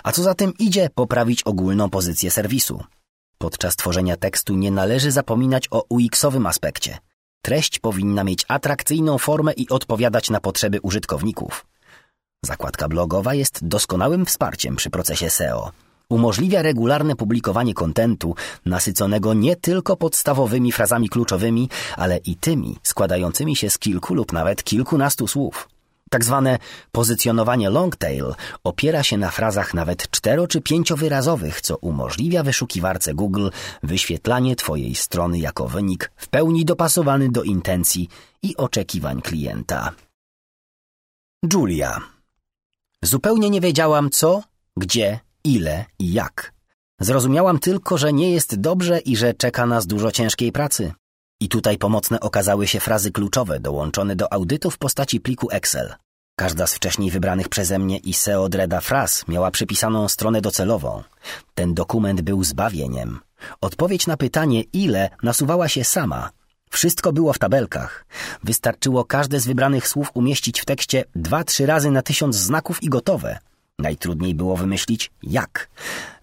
[0.05, 2.85] a co za tym idzie poprawić ogólną pozycję serwisu.
[3.39, 6.99] Podczas tworzenia tekstu nie należy zapominać o UX-owym aspekcie.
[7.43, 11.67] Treść powinna mieć atrakcyjną formę i odpowiadać na potrzeby użytkowników.
[12.45, 15.73] Zakładka blogowa jest doskonałym wsparciem przy procesie SEO.
[16.09, 18.35] Umożliwia regularne publikowanie kontentu
[18.67, 24.65] nasyconego nie tylko podstawowymi frazami kluczowymi, ale i tymi składającymi się z kilku lub nawet
[24.65, 25.69] kilkunastu słów.
[26.11, 26.59] Tak zwane
[26.93, 28.35] pozycjonowanie long tail
[28.65, 33.49] opiera się na frazach nawet cztero- czy pięciowyrazowych, co umożliwia wyszukiwarce Google
[33.83, 38.09] wyświetlanie Twojej strony jako wynik w pełni dopasowany do intencji
[38.43, 39.93] i oczekiwań klienta.
[41.53, 42.01] Julia.
[43.03, 44.43] Zupełnie nie wiedziałam co,
[44.77, 46.53] gdzie ile i jak.
[47.01, 50.93] Zrozumiałam tylko, że nie jest dobrze i że czeka nas dużo ciężkiej pracy.
[51.41, 55.95] I tutaj pomocne okazały się frazy kluczowe dołączone do audytu w postaci pliku Excel.
[56.37, 61.03] Każda z wcześniej wybranych przeze mnie i SEO Dreda fraz miała przypisaną stronę docelową.
[61.55, 63.21] Ten dokument był zbawieniem.
[63.61, 66.31] Odpowiedź na pytanie ile nasuwała się sama.
[66.71, 68.07] Wszystko było w tabelkach.
[68.45, 72.89] Wystarczyło każde z wybranych słów umieścić w tekście dwa, trzy razy na tysiąc znaków i
[72.89, 73.39] gotowe.
[73.79, 75.69] Najtrudniej było wymyślić jak.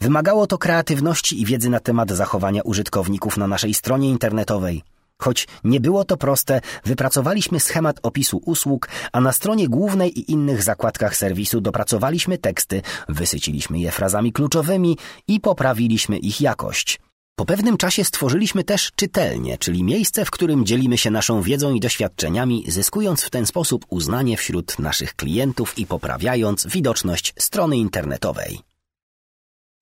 [0.01, 4.83] Wymagało to kreatywności i wiedzy na temat zachowania użytkowników na naszej stronie internetowej.
[5.21, 10.63] Choć nie było to proste, wypracowaliśmy schemat opisu usług, a na stronie głównej i innych
[10.63, 16.99] zakładkach serwisu dopracowaliśmy teksty, wysyciliśmy je frazami kluczowymi i poprawiliśmy ich jakość.
[17.39, 21.79] Po pewnym czasie stworzyliśmy też czytelnię, czyli miejsce, w którym dzielimy się naszą wiedzą i
[21.79, 28.59] doświadczeniami, zyskując w ten sposób uznanie wśród naszych klientów i poprawiając widoczność strony internetowej.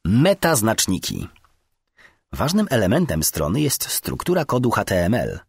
[0.05, 1.27] Metaznaczniki
[2.31, 5.39] Ważnym elementem strony jest struktura kodu HTML.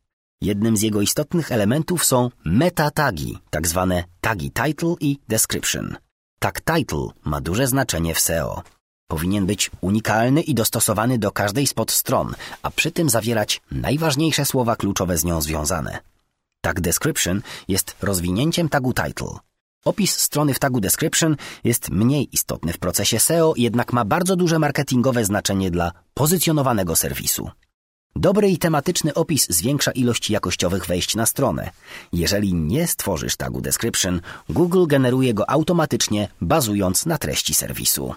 [0.41, 5.97] Jednym z jego istotnych elementów są meta-tagi, tak zwane tagi title i description.
[6.39, 8.63] Tag title ma duże znaczenie w SEO.
[9.09, 14.77] Powinien być unikalny i dostosowany do każdej z podstron, a przy tym zawierać najważniejsze słowa
[14.77, 15.99] kluczowe z nią związane.
[16.61, 19.39] Tag description jest rozwinięciem tagu title.
[19.85, 24.59] Opis strony w tagu description jest mniej istotny w procesie SEO, jednak ma bardzo duże
[24.59, 27.51] marketingowe znaczenie dla pozycjonowanego serwisu.
[28.17, 31.71] Dobry i tematyczny opis zwiększa ilość jakościowych wejść na stronę.
[32.13, 38.15] Jeżeli nie stworzysz tagu description, Google generuje go automatycznie, bazując na treści serwisu.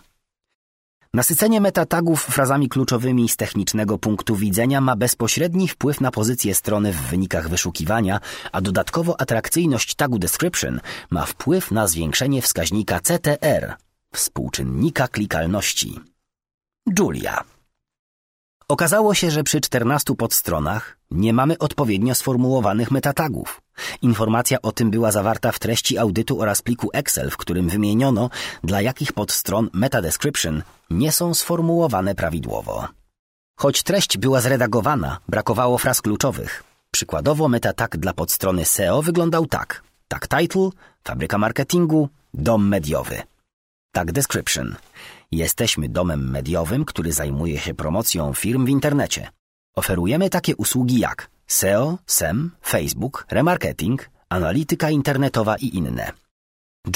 [1.13, 7.01] Nasycenie metatagów frazami kluczowymi z technicznego punktu widzenia ma bezpośredni wpływ na pozycję strony w
[7.01, 8.19] wynikach wyszukiwania,
[8.51, 13.75] a dodatkowo atrakcyjność tagu description ma wpływ na zwiększenie wskaźnika CTR,
[14.13, 15.99] współczynnika klikalności.
[16.99, 17.43] Julia
[18.67, 23.61] Okazało się, że przy 14 podstronach nie mamy odpowiednio sformułowanych metatagów.
[24.01, 28.29] Informacja o tym była zawarta w treści audytu oraz pliku Excel, w którym wymieniono,
[28.63, 32.87] dla jakich podstron metadescription nie są sformułowane prawidłowo.
[33.57, 36.63] Choć treść była zredagowana, brakowało fraz kluczowych.
[36.91, 39.83] Przykładowo metatag dla podstrony SEO wyglądał tak.
[40.07, 40.69] Tag title,
[41.03, 43.21] fabryka marketingu, dom mediowy.
[43.91, 44.75] Tag description.
[45.31, 49.29] Jesteśmy domem mediowym, który zajmuje się promocją firm w internecie.
[49.75, 56.11] Oferujemy takie usługi jak SEO, SEM, Facebook, remarketing, analityka internetowa i inne.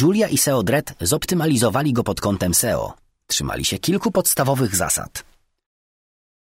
[0.02, 2.94] Julia i SEO Dread zoptymalizowali go pod kątem SEO.
[3.28, 5.26] Trzymali się kilku podstawowych zasad.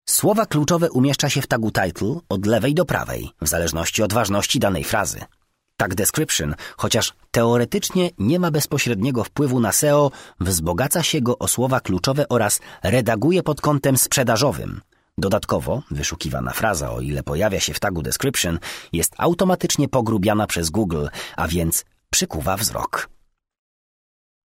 [0.10, 4.60] Słowa kluczowe umieszcza się w tagu title od lewej do prawej, w zależności od ważności
[4.60, 5.20] danej frazy.
[5.78, 11.80] Tag description, chociaż teoretycznie nie ma bezpośredniego wpływu na SEO, wzbogaca się go o słowa
[11.80, 14.82] kluczowe oraz redaguje pod kątem sprzedażowym.
[15.18, 18.60] Dodatkowo wyszukiwana fraza, o ile pojawia się w tagu description,
[18.94, 23.10] jest automatycznie pogrubiana przez Google, a więc przykuwa wzrok.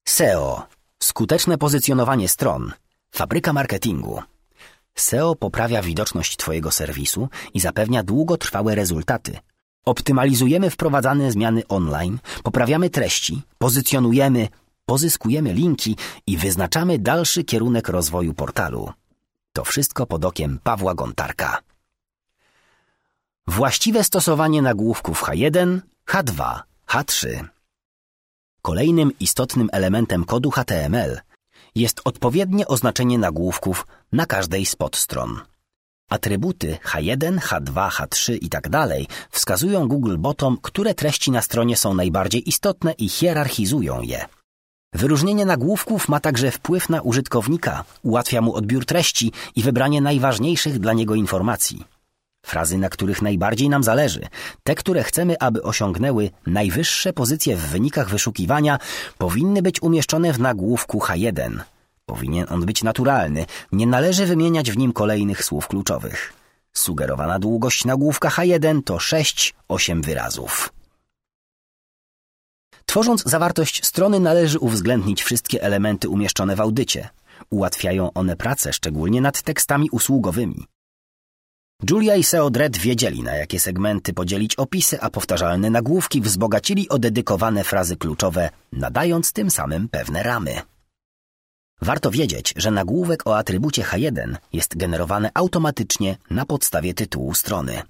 [0.09, 0.66] SEO.
[1.02, 2.72] Skuteczne pozycjonowanie stron.
[3.11, 4.22] Fabryka marketingu.
[4.94, 9.38] SEO poprawia widoczność Twojego serwisu i zapewnia długotrwałe rezultaty–
[9.88, 14.48] Optymalizujemy wprowadzane zmiany online, poprawiamy treści, pozycjonujemy,
[14.87, 18.92] pozyskujemy linki i wyznaczamy dalszy kierunek rozwoju portalu.
[19.58, 21.58] To wszystko pod okiem Pawła Gontarka.
[23.46, 27.44] Właściwe stosowanie nagłówków H1, H2, H3.
[28.62, 31.20] Kolejnym istotnym elementem kodu HTML
[31.74, 35.40] jest odpowiednie oznaczenie nagłówków na każdej z podstron.
[36.08, 42.48] Atrybuty H1, H2, H3 i tak dalej wskazują Googlebotom, które treści na stronie są najbardziej
[42.48, 44.38] istotne i hierarchizują je.
[44.92, 50.92] Wyróżnienie nagłówków ma także wpływ na użytkownika, ułatwia mu odbiór treści i wybranie najważniejszych dla
[50.92, 51.85] niego informacji.
[52.46, 54.20] Frazy, na których najbardziej nam zależy,
[54.62, 58.79] te, które chcemy, aby osiągnęły najwyższe pozycje w wynikach wyszukiwania,
[59.18, 61.61] powinny być umieszczone w nagłówku H1.
[62.07, 63.46] Powinien on być naturalny.
[63.72, 66.33] Nie należy wymieniać w nim kolejnych słów kluczowych.
[66.72, 70.77] Sugerowana długość nagłówka H1 to 6-8 wyrazów.
[72.88, 77.09] Tworząc zawartość strony należy uwzględnić wszystkie elementy umieszczone w audycie.
[77.51, 80.66] Ułatwiają one pracę, szczególnie nad tekstami usługowymi.
[81.90, 86.98] Julia i SEO Dread wiedzieli, na jakie segmenty podzielić opisy, a powtarzalne nagłówki wzbogacili o
[86.98, 90.61] dedykowane frazy kluczowe, nadając tym samym pewne ramy.
[91.83, 97.82] Warto wiedzieć, że nagłówek o atrybucie H1 jest generowany automatycznie na podstawie tytułu strony.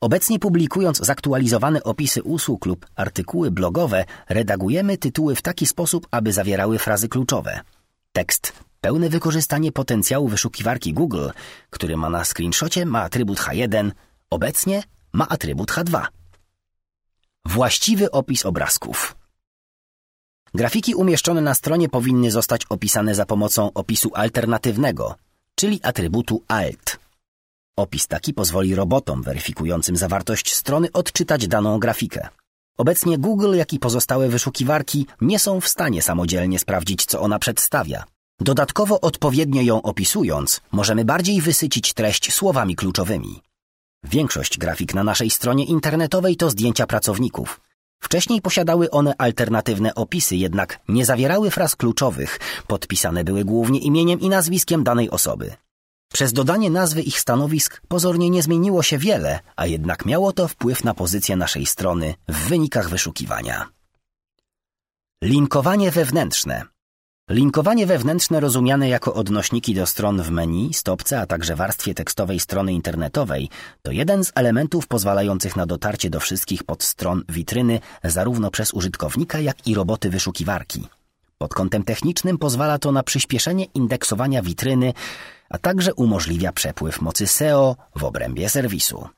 [0.00, 6.78] Obecnie publikując zaktualizowane opisy usług lub artykuły blogowe, redagujemy tytuły w taki sposób, aby zawierały
[6.78, 7.60] frazy kluczowe.
[8.12, 11.28] Tekst pełne wykorzystanie potencjału wyszukiwarki Google,
[11.70, 13.90] który ma na screenshocie ma atrybut H1,
[14.30, 14.82] obecnie
[15.12, 16.06] ma atrybut H2.
[17.44, 19.16] Właściwy opis obrazków.
[20.54, 25.14] Grafiki umieszczone na stronie powinny zostać opisane za pomocą opisu alternatywnego,
[25.54, 27.07] czyli atrybutu alt.
[27.78, 32.28] Opis taki pozwoli robotom weryfikującym zawartość strony odczytać daną grafikę.
[32.78, 38.04] Obecnie Google, jak i pozostałe wyszukiwarki nie są w stanie samodzielnie sprawdzić, co ona przedstawia.
[38.40, 43.42] Dodatkowo odpowiednio ją opisując, możemy bardziej wysycić treść słowami kluczowymi.
[44.04, 47.60] Większość grafik na naszej stronie internetowej to zdjęcia pracowników.
[48.02, 54.28] Wcześniej posiadały one alternatywne opisy, jednak nie zawierały fraz kluczowych, podpisane były głównie imieniem i
[54.28, 55.56] nazwiskiem danej osoby.
[56.12, 60.84] Przez dodanie nazwy ich stanowisk pozornie nie zmieniło się wiele, a jednak miało to wpływ
[60.84, 63.68] na pozycję naszej strony w wynikach wyszukiwania.
[65.22, 66.64] Linkowanie wewnętrzne
[67.30, 72.72] Linkowanie wewnętrzne rozumiane jako odnośniki do stron w menu, stopce, a także warstwie tekstowej strony
[72.72, 73.48] internetowej
[73.82, 79.66] to jeden z elementów pozwalających na dotarcie do wszystkich podstron witryny zarówno przez użytkownika, jak
[79.66, 80.88] i roboty wyszukiwarki.
[81.38, 84.92] Pod kątem technicznym pozwala to na przyspieszenie indeksowania witryny,
[85.48, 89.08] a także umożliwia przepływ mocy SEO w obrębie serwisu.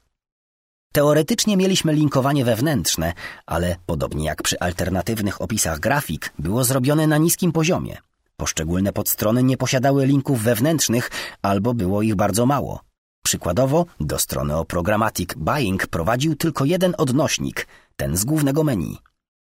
[0.93, 3.13] Teoretycznie mieliśmy linkowanie wewnętrzne,
[3.47, 7.97] ale podobnie jak przy alternatywnych opisach grafik, było zrobione na niskim poziomie.
[8.37, 11.11] Poszczególne podstrony nie posiadały linków wewnętrznych
[11.43, 12.81] albo było ich bardzo mało.
[13.25, 17.67] Przykładowo, do strony o Programmatic Buying prowadził tylko jeden odnośnik,
[17.97, 18.99] ten z głównego menu.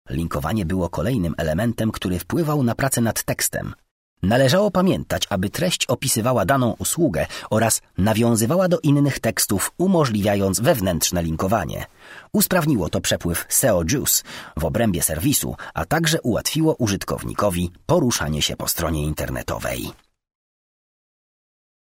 [0.09, 3.73] Linkowanie było kolejnym elementem, który wpływał na pracę nad tekstem.
[4.25, 11.85] Należało pamiętać, aby treść opisywała daną usługę oraz nawiązywała do innych tekstów, umożliwiając wewnętrzne linkowanie.
[12.33, 14.23] Usprawniło to przepływ SEO Juice
[14.57, 19.91] w obrębie serwisu, a także ułatwiło użytkownikowi poruszanie się po stronie internetowej.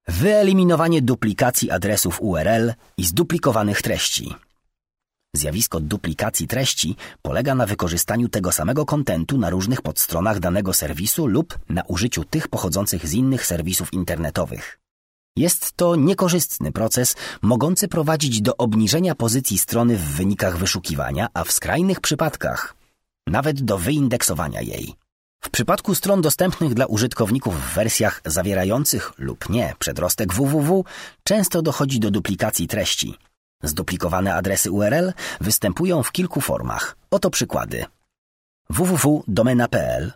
[0.07, 4.35] Wyeliminowanie duplikacji adresów URL i zduplikowanych treści.
[5.35, 11.59] Zjawisko duplikacji treści polega na wykorzystaniu tego samego kontentu na różnych podstronach danego serwisu lub
[11.69, 14.79] na użyciu tych pochodzących z innych serwisów internetowych.
[15.37, 21.51] Jest to niekorzystny proces, mogący prowadzić do obniżenia pozycji strony w wynikach wyszukiwania, a w
[21.51, 22.75] skrajnych przypadkach
[23.27, 24.95] nawet do wyindeksowania jej.
[25.43, 30.85] W przypadku stron dostępnych dla użytkowników w wersjach zawierających lub nie przedrostek www
[31.23, 33.17] często dochodzi do duplikacji treści.
[33.65, 36.97] Zduplikowane adresy URL występują w kilku formach.
[37.11, 37.85] Oto przykłady.
[38.69, 40.11] www.domena.pl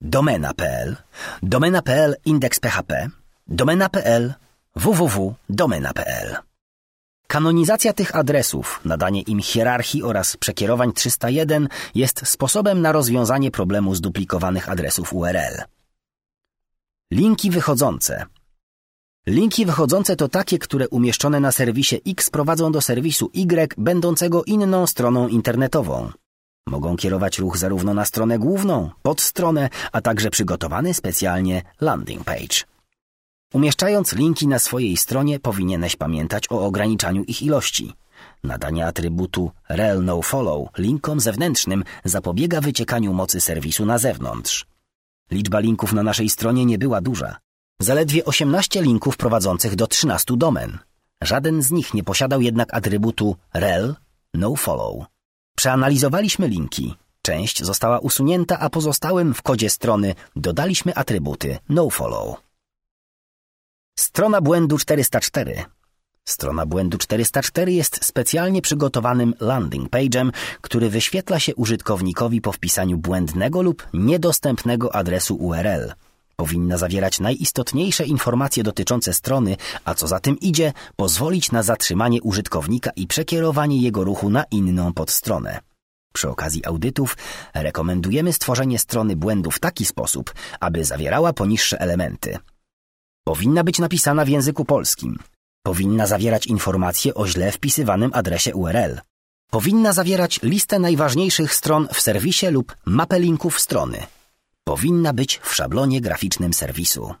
[0.00, 0.96] domena.pl
[1.42, 3.08] domena.pl indeks.php
[3.48, 4.34] domena.pl
[4.76, 6.36] www.domena.pl
[7.26, 14.68] Kanonizacja tych adresów, nadanie im hierarchii oraz przekierowań 301 jest sposobem na rozwiązanie problemu zduplikowanych
[14.68, 15.62] adresów URL.
[17.10, 18.26] Linki wychodzące–
[19.28, 24.86] Linki wychodzące to takie, które umieszczone na serwisie X prowadzą do serwisu Y, będącego inną
[24.86, 26.10] stroną internetową.
[26.66, 32.56] Mogą kierować ruch zarówno na stronę główną, podstronę, a także przygotowany specjalnie landing page.
[33.54, 37.92] Umieszczając linki na swojej stronie powinieneś pamiętać o ograniczaniu ich ilości.
[38.44, 44.66] Nadanie atrybutu rel no follow linkom zewnętrznym zapobiega wyciekaniu mocy serwisu na zewnątrz.
[45.30, 47.36] Liczba linków na naszej stronie nie była duża.
[47.82, 50.78] Zaledwie 18 linków prowadzących do 13 domen.
[51.22, 53.94] Żaden z nich nie posiadał jednak atrybutu rel,
[54.34, 55.06] no follow.
[55.56, 56.94] Przeanalizowaliśmy linki.
[57.22, 62.36] Część została usunięta, a pozostałym w kodzie strony dodaliśmy atrybuty no follow.
[63.98, 65.64] Strona błędu 404.
[66.24, 73.62] Strona błędu 404 jest specjalnie przygotowanym landing page'em, który wyświetla się użytkownikowi po wpisaniu błędnego
[73.62, 75.92] lub niedostępnego adresu URL.
[76.40, 82.90] Powinna zawierać najistotniejsze informacje dotyczące strony, a co za tym idzie, pozwolić na zatrzymanie użytkownika
[82.96, 85.60] i przekierowanie jego ruchu na inną podstronę.
[86.14, 87.16] Przy okazji audytów
[87.54, 92.38] rekomendujemy stworzenie strony błędu w taki sposób, aby zawierała poniższe elementy.
[93.24, 95.18] Powinna być napisana w języku polskim.
[95.62, 99.00] Powinna zawierać informacje o źle wpisywanym adresie URL.
[99.50, 104.06] Powinna zawierać listę najważniejszych stron w serwisie lub mapę linków strony
[104.68, 107.14] powinna być w szablonie graficznym serwisu.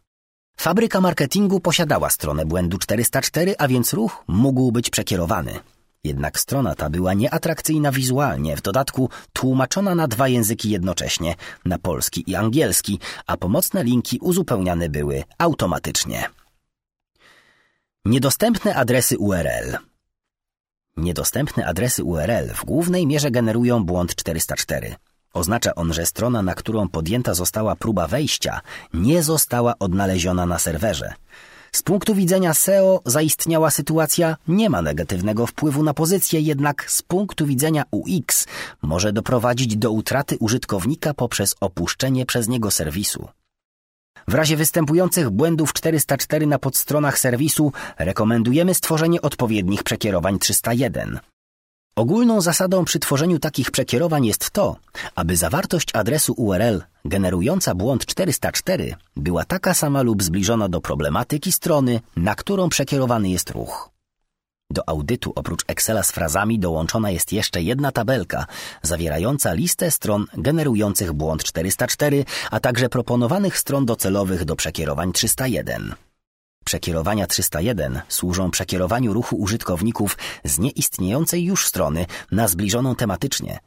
[0.60, 5.60] Fabryka marketingu posiadała stronę błędu 404, a więc ruch mógł być przekierowany.
[6.04, 11.34] Jednak strona ta była nieatrakcyjna wizualnie, w dodatku tłumaczona na dwa języki jednocześnie,
[11.64, 16.28] na polski i angielski, a pomocne linki uzupełniane były automatycznie.
[18.04, 19.78] Niedostępne adresy URL
[20.96, 24.96] Niedostępne adresy URL w głównej mierze generują błąd 404.
[25.34, 28.60] Oznacza on, że strona, na którą podjęta została próba wejścia,
[28.94, 31.14] nie została odnaleziona na serwerze.
[31.72, 37.46] Z punktu widzenia SEO zaistniała sytuacja nie ma negatywnego wpływu na pozycję, jednak z punktu
[37.46, 38.46] widzenia UX
[38.82, 43.28] może doprowadzić do utraty użytkownika poprzez opuszczenie przez niego serwisu.
[44.28, 51.18] W razie występujących błędów 404 na podstronach serwisu rekomendujemy stworzenie odpowiednich przekierowań 301.
[51.98, 54.76] Ogólną zasadą przy tworzeniu takich przekierowań jest to,
[55.14, 62.00] aby zawartość adresu URL generująca błąd 404 była taka sama lub zbliżona do problematyki strony,
[62.16, 63.90] na którą przekierowany jest ruch.
[64.70, 68.46] Do audytu oprócz Excela z frazami dołączona jest jeszcze jedna tabelka
[68.82, 75.94] zawierająca listę stron generujących błąd 404, a także proponowanych stron docelowych do przekierowań 301.
[76.68, 83.58] Przekierowania 301 służą przekierowaniu ruchu użytkowników z nieistniejącej już strony na zbliżoną tematycznie.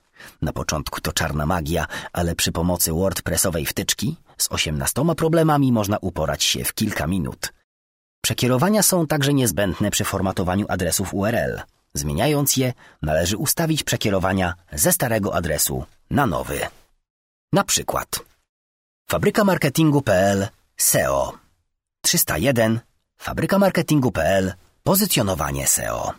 [0.41, 6.43] Na początku to czarna magia, ale przy pomocy WordPressowej wtyczki z 18 problemami można uporać
[6.43, 7.53] się w kilka minut.
[8.23, 11.61] Przekierowania są także niezbędne przy formatowaniu adresów URL.
[11.93, 16.59] Zmieniając je, należy ustawić przekierowania ze starego adresu na nowy.
[17.53, 18.09] Na przykład
[19.09, 20.47] fabrykamarketingu.pl
[20.77, 21.33] SEO
[22.01, 22.90] 301
[23.21, 24.53] fabrykamarketingu.pl
[24.83, 26.13] Pozycjonowanie SEO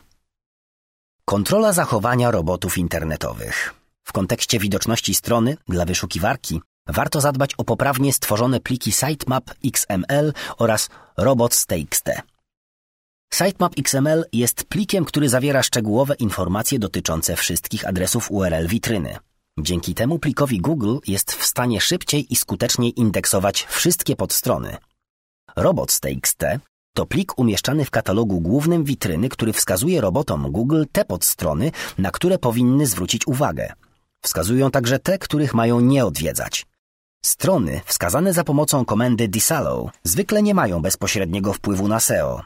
[1.25, 3.75] Kontrola zachowania robotów internetowych
[4.05, 10.89] W kontekście widoczności strony dla wyszukiwarki warto zadbać o poprawnie stworzone pliki sitemap XML oraz
[11.17, 12.11] robots.txt.
[13.35, 19.17] Sitemap XML jest plikiem, który zawiera szczegółowe informacje dotyczące wszystkich adresów URL witryny.
[19.59, 24.77] Dzięki temu plikowi Google jest w stanie szybciej i skuteczniej indeksować wszystkie podstrony.
[25.57, 26.45] Robots.txt
[26.95, 32.39] to plik umieszczany w katalogu głównym witryny, który wskazuje robotom Google te podstrony, na które
[32.39, 33.73] powinny zwrócić uwagę.
[34.23, 36.67] Wskazują także te, których mają nie odwiedzać.
[37.25, 42.41] Strony wskazane za pomocą komendy disallow zwykle nie mają bezpośredniego wpływu na SEO.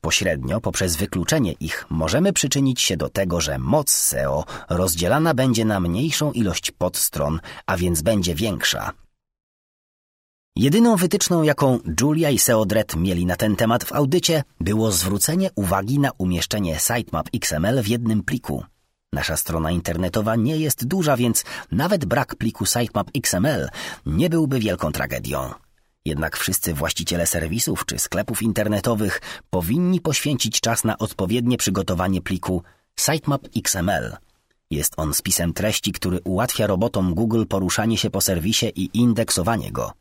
[0.00, 5.80] Pośrednio poprzez wykluczenie ich możemy przyczynić się do tego, że moc SEO rozdzielana będzie na
[5.80, 8.92] mniejszą ilość podstron, a więc będzie większa.
[10.58, 15.98] Jedyną wytyczną, jaką Julia i SEODRED mieli na ten temat w audycie, było zwrócenie uwagi
[15.98, 18.64] na umieszczenie sitemap XML w jednym pliku.
[19.12, 23.68] Nasza strona internetowa nie jest duża, więc nawet brak pliku sitemap XML
[24.06, 25.50] nie byłby wielką tragedią.
[26.04, 32.62] Jednak wszyscy właściciele serwisów czy sklepów internetowych powinni poświęcić czas na odpowiednie przygotowanie pliku
[33.00, 34.16] sitemap XML.
[34.70, 39.92] Jest on spisem treści, który ułatwia robotom Google poruszanie się po serwisie i indeksowanie go.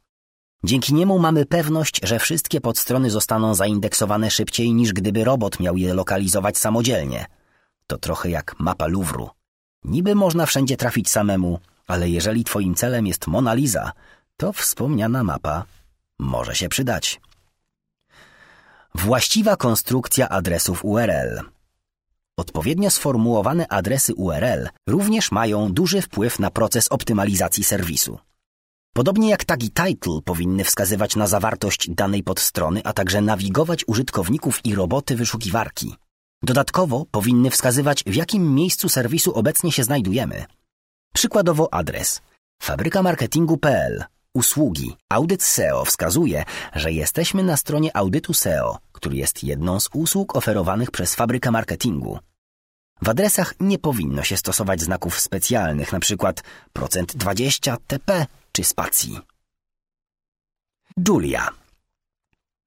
[0.63, 5.93] Dzięki niemu mamy pewność, że wszystkie podstrony zostaną zaindeksowane szybciej niż gdyby robot miał je
[5.93, 7.25] lokalizować samodzielnie–
[7.87, 9.29] to trochę jak mapa Luwru.
[9.83, 13.91] Niby można wszędzie trafić samemu, ale jeżeli twoim celem jest Mona Lisa,
[14.37, 15.65] to wspomniana mapa
[16.19, 17.21] może się przydać.
[18.95, 21.41] Właściwa konstrukcja adresów URL
[22.37, 28.19] Odpowiednio sformułowane adresy URL również mają duży wpływ na proces optymalizacji serwisu.
[28.97, 34.75] Podobnie jak tagi title powinny wskazywać na zawartość danej podstrony, a także nawigować użytkowników i
[34.75, 35.95] roboty wyszukiwarki.
[36.43, 40.45] Dodatkowo powinny wskazywać, w jakim miejscu serwisu obecnie się znajdujemy.
[41.13, 42.21] Przykładowo adres
[42.61, 44.95] fabrykamarketingu.pl Usługi.
[45.09, 46.43] Audyt SEO wskazuje,
[46.75, 52.19] że jesteśmy na stronie audytu SEO, który jest jedną z usług oferowanych przez fabrykę marketingu.
[53.01, 56.33] W adresach nie powinno się stosować znaków specjalnych, np.
[56.73, 58.25] procent %20 TP
[58.57, 59.19] czy spacji.
[61.07, 61.49] Julia.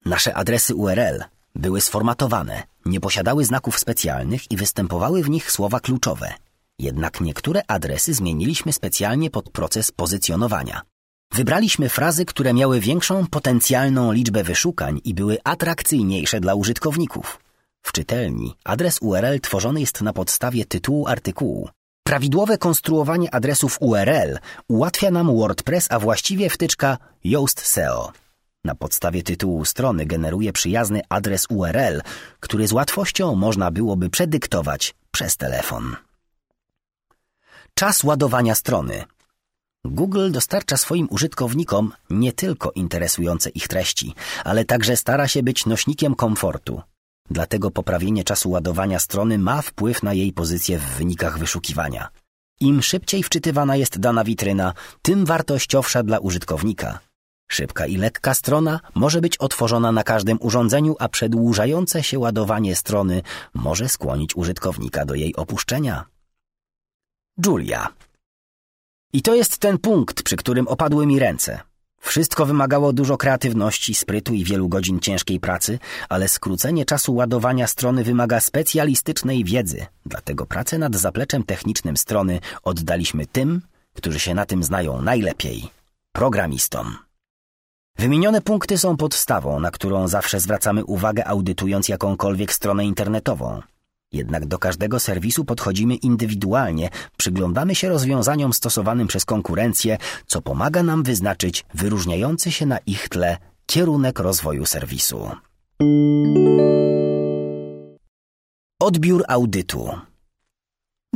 [0.05, 1.25] Nasze adresy URL
[1.55, 6.35] były sformatowane, nie posiadały znaków specjalnych i występowały w nich słowa kluczowe.
[6.79, 10.83] Jednak niektóre adresy zmieniliśmy specjalnie pod proces pozycjonowania.
[11.33, 17.41] Wybraliśmy frazy, które miały większą potencjalną liczbę wyszukań i były atrakcyjniejsze dla użytkowników.
[17.83, 21.69] W czytelni adres URL tworzony jest na podstawie tytułu artykułu.
[22.11, 24.39] Prawidłowe konstruowanie adresów URL
[24.69, 28.13] ułatwia nam WordPress, a właściwie wtyczka Yoast SEO.
[28.65, 32.03] Na podstawie tytułu strony generuje przyjazny adres URL,
[32.41, 35.97] który z łatwością można byłoby przedyktować przez telefon.
[37.75, 39.05] Czas ładowania strony.
[39.85, 46.15] Google dostarcza swoim użytkownikom nie tylko interesujące ich treści, ale także stara się być nośnikiem
[46.15, 46.83] komfortu.
[47.31, 52.09] Dlatego poprawienie czasu ładowania strony ma wpływ na jej pozycję w wynikach wyszukiwania.
[52.61, 56.99] Im szybciej wczytywana jest dana witryna, tym wartościowsza dla użytkownika.
[57.51, 63.23] Szybka i lekka strona może być otworzona na każdym urządzeniu, a przedłużające się ładowanie strony
[63.55, 66.05] może skłonić użytkownika do jej opuszczenia.
[67.47, 67.89] Julia.
[69.13, 71.61] I to jest ten punkt, przy którym opadły mi ręce.
[72.01, 75.79] Wszystko wymagało dużo kreatywności, sprytu i wielu godzin ciężkiej pracy,
[76.09, 83.27] ale skrócenie czasu ładowania strony wymaga specjalistycznej wiedzy, dlatego pracę nad zapleczem technicznym strony oddaliśmy
[83.27, 83.61] tym,
[83.95, 85.69] którzy się na tym znają najlepiej
[86.13, 86.97] programistom.
[87.99, 93.63] Wymienione punkty są podstawą, na którą zawsze zwracamy uwagę audytując jakąkolwiek stronę internetową.
[94.13, 101.03] Jednak do każdego serwisu podchodzimy indywidualnie, przyglądamy się rozwiązaniom stosowanym przez konkurencję, co pomaga nam
[101.03, 103.37] wyznaczyć wyróżniający się na ich tle
[103.67, 105.31] kierunek rozwoju serwisu.
[108.81, 109.91] Odbiór audytu.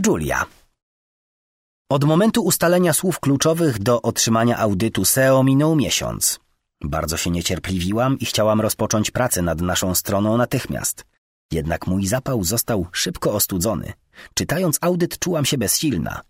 [0.07, 0.45] Julia.
[1.91, 6.41] Od momentu ustalenia słów kluczowych do otrzymania audytu SEO minął miesiąc.
[6.81, 11.05] Bardzo się niecierpliwiłam i chciałam rozpocząć pracę nad naszą stroną natychmiast.
[11.53, 13.93] Jednak mój zapał został szybko ostudzony.
[14.35, 16.21] Czytając audyt czułam się bezsilna.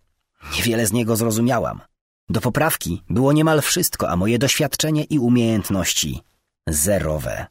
[0.55, 1.81] Niewiele z niego zrozumiałam.
[2.29, 6.21] Do poprawki było niemal wszystko, a moje doświadczenie i umiejętności
[6.67, 7.45] zerowe.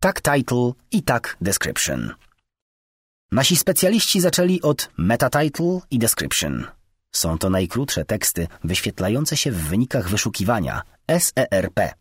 [0.00, 2.14] Tak title i tak description.
[3.32, 6.66] Nasi specjaliści zaczęli od meta title i description.
[7.12, 10.82] Są to najkrótsze teksty wyświetlające się w wynikach wyszukiwania
[11.18, 11.99] SERP.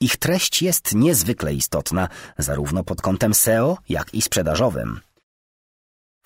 [0.00, 5.00] Ich treść jest niezwykle istotna, zarówno pod kątem SEO, jak i sprzedażowym.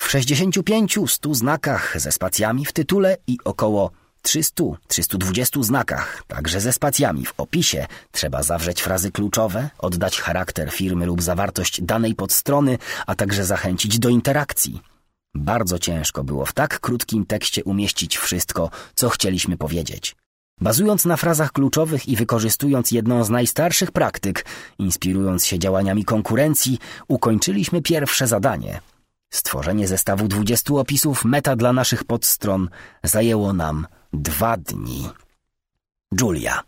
[0.00, 3.90] W 65-100 znakach ze spacjami w tytule i około
[4.22, 11.22] 300-320 znakach, także ze spacjami w opisie, trzeba zawrzeć frazy kluczowe, oddać charakter firmy lub
[11.22, 14.80] zawartość danej podstrony, a także zachęcić do interakcji.
[15.34, 20.16] Bardzo ciężko było w tak krótkim tekście umieścić wszystko, co chcieliśmy powiedzieć.
[20.62, 24.44] Bazując na frazach kluczowych i wykorzystując jedną z najstarszych praktyk,
[24.78, 28.80] inspirując się działaniami konkurencji, ukończyliśmy pierwsze zadanie.
[29.32, 32.68] Stworzenie zestawu 20 opisów meta dla naszych podstron
[33.02, 35.08] zajęło nam dwa dni.
[36.20, 36.62] Julia.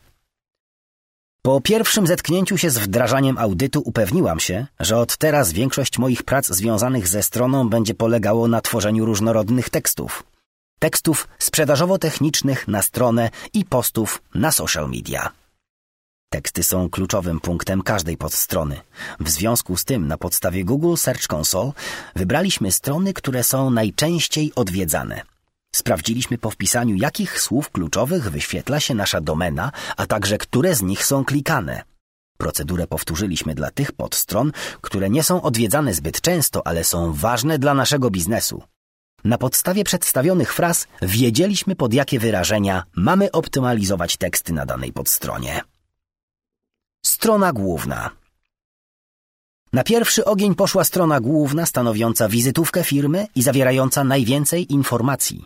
[1.43, 6.47] Po pierwszym zetknięciu się z wdrażaniem audytu upewniłam się, że od teraz większość moich prac
[6.47, 10.34] związanych ze stroną będzie polegało na tworzeniu różnorodnych tekstów.
[10.85, 15.31] Tekstów sprzedażowo-technicznych na stronę i postów na social media.
[16.33, 18.81] Teksty są kluczowym punktem każdej podstrony.
[19.21, 21.73] W związku z tym na podstawie Google Search Console
[22.17, 25.23] wybraliśmy strony, które są najczęściej odwiedzane–
[25.77, 31.05] Sprawdziliśmy po wpisaniu, jakich słów kluczowych wyświetla się nasza domena, a także które z nich
[31.05, 31.83] są klikane.
[32.39, 37.75] Procedurę powtórzyliśmy dla tych podstron, które nie są odwiedzane zbyt często, ale są ważne dla
[37.75, 38.63] naszego biznesu.
[39.25, 45.61] Na podstawie przedstawionych fraz wiedzieliśmy, pod jakie wyrażenia mamy optymalizować teksty na danej podstronie.
[47.07, 48.11] Strona główna.
[49.73, 55.45] Na pierwszy ogień poszła strona główna stanowiąca wizytówkę firmy i zawierająca najwięcej informacji.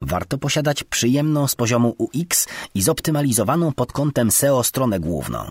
[0.00, 5.50] Warto posiadać przyjemną z poziomu UX i zoptymalizowaną pod kątem SEO stronę główną.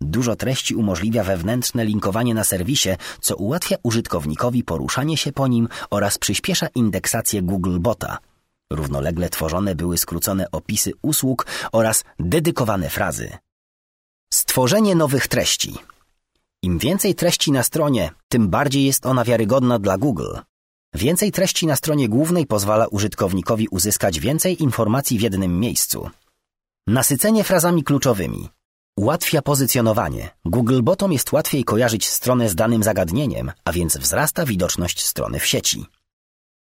[0.00, 2.90] Dużo treści umożliwia wewnętrzne linkowanie na serwisie,
[3.20, 8.18] co ułatwia użytkownikowi poruszanie się po nim oraz przyspiesza indeksację Googlebota.
[8.72, 13.38] Równolegle tworzone były skrócone opisy usług oraz dedykowane frazy.
[14.32, 15.74] Stworzenie nowych treści.
[16.62, 20.36] Im więcej treści na stronie, tym bardziej jest ona wiarygodna dla Google.
[20.94, 26.10] Więcej treści na stronie głównej pozwala użytkownikowi uzyskać więcej informacji w jednym miejscu.
[26.86, 28.48] Nasycenie frazami kluczowymi.
[28.96, 30.30] Ułatwia pozycjonowanie.
[30.44, 35.86] Googlebotom jest łatwiej kojarzyć stronę z danym zagadnieniem, a więc wzrasta widoczność strony w sieci.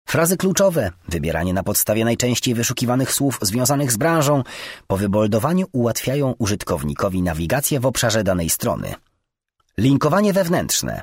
[0.07, 4.43] Frazy kluczowe, wybieranie na podstawie najczęściej wyszukiwanych słów związanych z branżą,
[4.87, 8.95] po wyboldowaniu ułatwiają użytkownikowi nawigację w obszarze danej strony.
[9.79, 11.03] Linkowanie wewnętrzne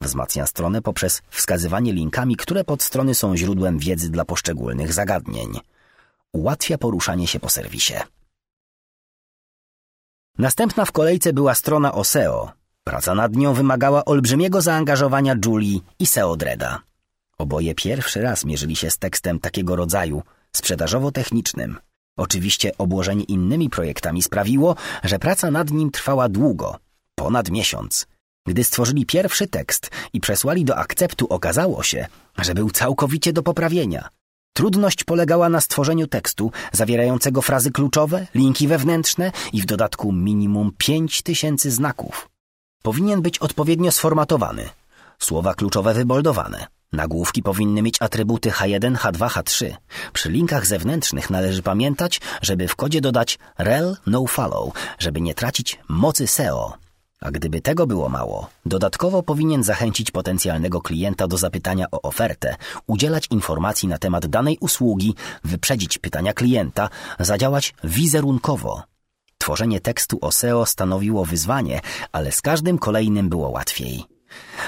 [0.00, 5.60] Wzmacnia stronę poprzez wskazywanie linkami, które podstrony są źródłem wiedzy dla poszczególnych zagadnień.
[6.32, 7.94] Ułatwia poruszanie się po serwisie.
[10.38, 12.52] Następna w kolejce była strona o SEO.
[12.84, 16.80] Praca nad nią wymagała olbrzymiego zaangażowania Julie i SEO Dreda.
[17.38, 20.22] Oboje pierwszy raz mierzyli się z tekstem takiego rodzaju,
[20.52, 21.76] sprzedażowo-technicznym.
[22.16, 26.76] Oczywiście obłożenie innymi projektami sprawiło, że praca nad nim trwała długo,
[27.14, 28.06] ponad miesiąc–
[28.46, 32.06] gdy stworzyli pierwszy tekst i przesłali do akceptu, okazało się,
[32.38, 34.08] że był całkowicie do poprawienia.
[34.56, 41.22] Trudność polegała na stworzeniu tekstu zawierającego frazy kluczowe, linki wewnętrzne i w dodatku minimum pięć
[41.22, 42.28] tysięcy znaków.
[42.82, 44.68] Powinien być odpowiednio sformatowany.
[45.18, 46.66] Słowa kluczowe wyboldowane.
[46.92, 49.76] Nagłówki powinny mieć atrybuty H1, H2, H3.
[50.12, 55.78] Przy linkach zewnętrznych należy pamiętać, żeby w kodzie dodać rel no follow, żeby nie tracić
[55.88, 56.85] mocy SEO.
[57.26, 62.56] A gdyby tego było mało, dodatkowo powinien zachęcić potencjalnego klienta do zapytania o ofertę,
[62.86, 65.14] udzielać informacji na temat danej usługi,
[65.44, 66.88] wyprzedzić pytania klienta,
[67.20, 68.82] zadziałać wizerunkowo.
[69.38, 71.80] Tworzenie tekstu o SEO stanowiło wyzwanie,
[72.12, 74.04] ale z każdym kolejnym było łatwiej.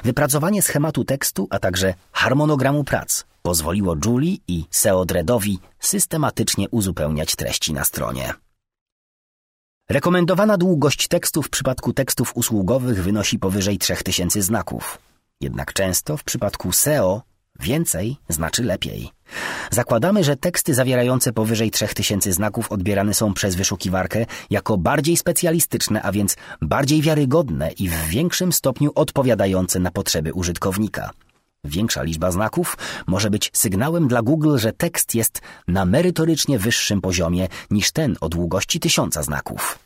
[0.04, 7.72] Wypracowanie schematu tekstu, a także harmonogramu prac pozwoliło Julie i SEO Dreadowi systematycznie uzupełniać treści
[7.72, 8.34] na stronie.
[9.90, 14.98] Rekomendowana długość tekstu w przypadku tekstów usługowych wynosi powyżej 3000 znaków.
[15.40, 17.22] Jednak często w przypadku SEO
[17.60, 19.10] więcej znaczy lepiej.
[19.70, 26.12] Zakładamy, że teksty zawierające powyżej 3000 znaków odbierane są przez wyszukiwarkę jako bardziej specjalistyczne, a
[26.12, 31.10] więc bardziej wiarygodne i w większym stopniu odpowiadające na potrzeby użytkownika.
[31.64, 37.48] Większa liczba znaków może być sygnałem dla Google, że tekst jest na merytorycznie wyższym poziomie
[37.70, 39.78] niż ten o długości tysiąca znaków.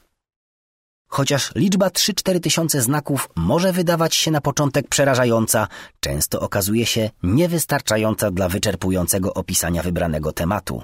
[1.08, 5.68] Chociaż liczba 3-4 tysiące znaków może wydawać się na początek przerażająca,
[6.00, 10.82] często okazuje się niewystarczająca dla wyczerpującego opisania wybranego tematu.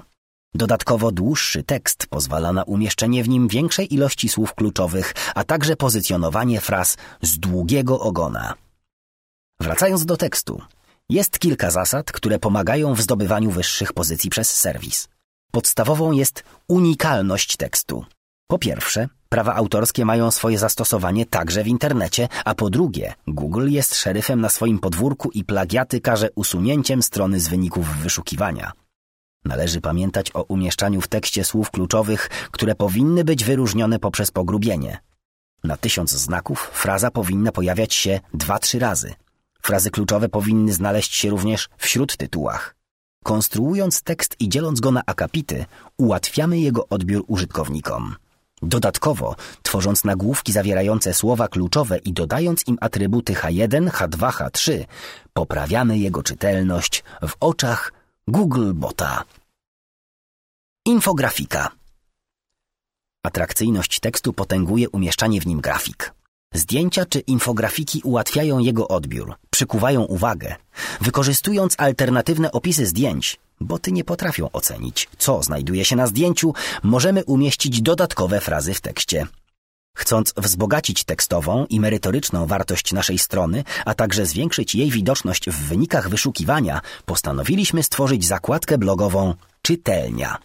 [0.53, 6.61] Dodatkowo dłuższy tekst pozwala na umieszczenie w nim większej ilości słów kluczowych, a także pozycjonowanie
[6.61, 8.53] fraz z długiego ogona.
[9.59, 10.61] Wracając do tekstu,
[11.09, 15.07] jest kilka zasad, które pomagają w zdobywaniu wyższych pozycji przez serwis.
[15.51, 18.05] Podstawową jest unikalność tekstu.
[18.47, 23.95] Po pierwsze, prawa autorskie mają swoje zastosowanie także w internecie, a po drugie, Google jest
[23.95, 28.71] szeryfem na swoim podwórku i plagiaty karze usunięciem strony z wyników wyszukiwania.
[29.45, 34.97] Należy pamiętać o umieszczaniu w tekście słów kluczowych, które powinny być wyróżnione poprzez pogrubienie.
[35.63, 39.13] Na tysiąc znaków fraza powinna pojawiać się dwa-trzy razy.
[39.61, 42.75] Frazy kluczowe powinny znaleźć się również w śródtytułach.
[43.23, 45.65] Konstruując tekst i dzieląc go na akapity,
[45.97, 48.15] ułatwiamy jego odbiór użytkownikom.
[48.61, 54.85] Dodatkowo, tworząc nagłówki zawierające słowa kluczowe i dodając im atrybuty H1, H2, H3,
[55.33, 57.93] poprawiamy jego czytelność w oczach
[58.27, 59.23] Google Bota.
[60.85, 61.71] Infografika
[63.23, 66.13] Atrakcyjność tekstu potęguje umieszczanie w nim grafik.
[66.53, 70.55] Zdjęcia czy infografiki ułatwiają jego odbiór, przykuwają uwagę.
[71.01, 77.81] Wykorzystując alternatywne opisy zdjęć, boty nie potrafią ocenić, co znajduje się na zdjęciu, możemy umieścić
[77.81, 79.27] dodatkowe frazy w tekście.
[79.97, 86.09] Chcąc wzbogacić tekstową i merytoryczną wartość naszej strony, a także zwiększyć jej widoczność w wynikach
[86.09, 90.37] wyszukiwania, postanowiliśmy stworzyć zakładkę blogową Czytelnia.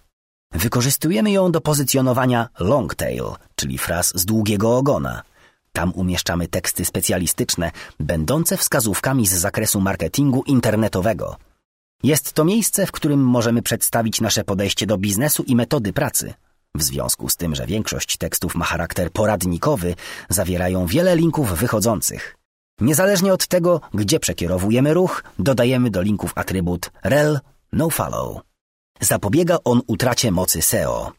[0.53, 3.25] Wykorzystujemy ją do pozycjonowania long tail,
[3.57, 5.23] czyli fraz z długiego ogona.
[5.77, 7.71] Tam umieszczamy teksty specjalistyczne,
[8.01, 11.37] będące wskazówkami z zakresu marketingu internetowego.
[12.03, 16.35] Jest to miejsce, w którym możemy przedstawić nasze podejście do biznesu i metody pracy.
[16.75, 19.95] W związku z tym, że większość tekstów ma charakter poradnikowy,
[20.29, 22.37] zawierają wiele linków wychodzących.
[22.81, 27.41] Niezależnie od tego, gdzie przekierowujemy ruch, dodajemy do linków atrybut rel
[27.73, 28.41] nofollow.
[29.01, 31.13] Zapobiega on utracie mocy SEO.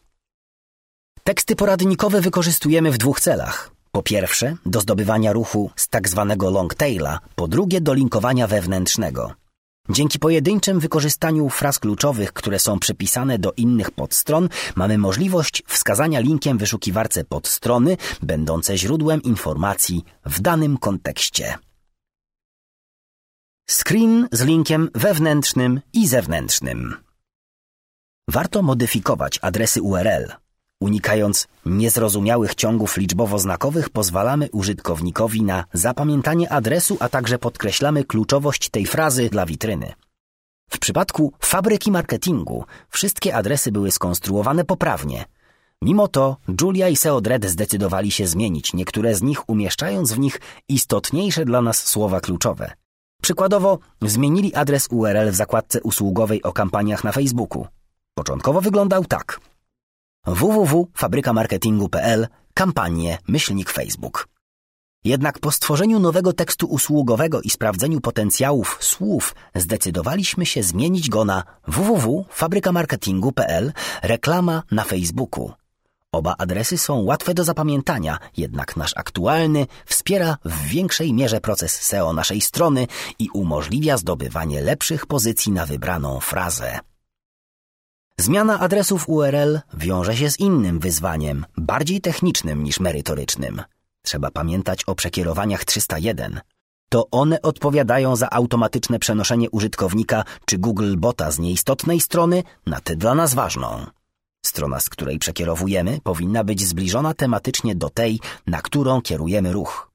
[1.24, 3.75] Teksty poradnikowe wykorzystujemy w dwóch celach.
[3.96, 9.34] Po pierwsze, do zdobywania ruchu z tak zwanego long taila, po drugie do linkowania wewnętrznego.
[9.90, 16.58] Dzięki pojedynczym wykorzystaniu fraz kluczowych, które są przypisane do innych podstron, mamy możliwość wskazania linkiem
[16.58, 21.58] wyszukiwarce podstrony, będące źródłem informacji w danym kontekście.
[23.70, 26.96] Screen z linkiem wewnętrznym i zewnętrznym.
[28.28, 30.45] Warto modyfikować adresy URL.
[30.80, 39.28] Unikając niezrozumiałych ciągów liczbowo-znakowych pozwalamy użytkownikowi na zapamiętanie adresu, a także podkreślamy kluczowość tej frazy
[39.28, 39.92] dla witryny.
[40.70, 45.24] W przypadku fabryki marketingu wszystkie adresy były skonstruowane poprawnie.
[45.82, 51.44] Mimo to Julia i Seodred zdecydowali się zmienić niektóre z nich, umieszczając w nich istotniejsze
[51.44, 52.72] dla nas słowa kluczowe.
[53.22, 57.66] Przykładowo zmienili adres URL w zakładce usługowej o kampaniach na Facebooku.
[58.14, 59.40] Początkowo wyglądał tak–
[60.26, 64.28] www.fabrykamarketingu.pl kampanie myślnik Facebook.
[65.04, 71.42] Jednak po stworzeniu nowego tekstu usługowego i sprawdzeniu potencjałów słów zdecydowaliśmy się zmienić go na
[71.68, 73.72] www.fabrykamarketingu.pl
[74.02, 75.52] reklama na Facebooku.
[76.12, 82.12] Oba adresy są łatwe do zapamiętania, jednak nasz aktualny wspiera w większej mierze proces SEO
[82.12, 82.86] naszej strony
[83.18, 86.80] i umożliwia zdobywanie lepszych pozycji na wybraną frazę.
[88.20, 93.62] Zmiana adresów URL wiąże się z innym wyzwaniem, bardziej technicznym niż merytorycznym.
[94.02, 96.40] Trzeba pamiętać o przekierowaniach 301.
[96.88, 102.96] To one odpowiadają za automatyczne przenoszenie użytkownika czy Google Bota z nieistotnej strony na tę
[102.96, 103.86] dla nas ważną.
[104.46, 109.90] Strona, z której przekierowujemy, powinna być zbliżona tematycznie do tej, na którą kierujemy ruch.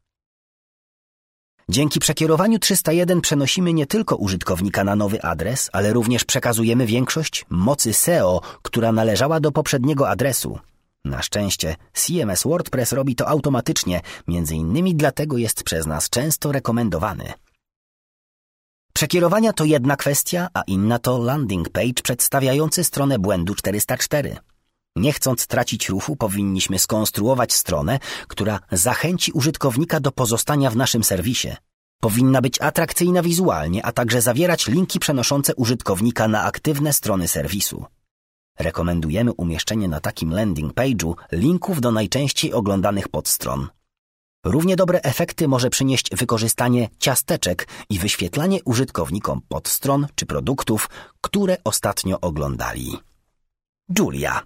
[1.72, 7.94] Dzięki przekierowaniu 301 przenosimy nie tylko użytkownika na nowy adres, ale również przekazujemy większość mocy
[7.94, 10.60] SEO, która należała do poprzedniego adresu.
[11.06, 17.34] Na szczęście CMS WordPress robi to automatycznie, między innymi dlatego jest przez nas często rekomendowany.
[18.94, 24.38] Przekierowania to jedna kwestia, a inna to landing page przedstawiający stronę błędu 404.
[24.96, 31.56] Nie chcąc tracić ruchu, powinniśmy skonstruować stronę, która zachęci użytkownika do pozostania w naszym serwisie.
[32.02, 37.86] Powinna być atrakcyjna wizualnie, a także zawierać linki przenoszące użytkownika na aktywne strony serwisu.
[38.60, 43.68] Rekomendujemy umieszczenie na takim landing page'u linków do najczęściej oglądanych podstron.
[44.46, 50.90] Równie dobre efekty może przynieść wykorzystanie ciasteczek i wyświetlanie użytkownikom podstron czy produktów,
[51.22, 52.98] które ostatnio oglądali.
[54.00, 54.42] Julia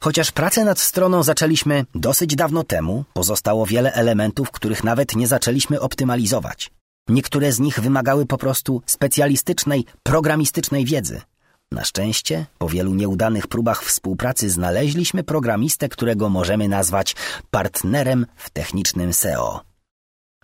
[0.00, 5.80] Chociaż pracę nad stroną zaczęliśmy dosyć dawno temu, pozostało wiele elementów, których nawet nie zaczęliśmy
[5.80, 6.70] optymalizować.
[7.08, 11.20] Niektóre z nich wymagały po prostu specjalistycznej, programistycznej wiedzy.
[11.72, 17.16] Na szczęście, po wielu nieudanych próbach współpracy znaleźliśmy programistę, którego możemy nazwać
[17.50, 19.60] partnerem w technicznym SEO.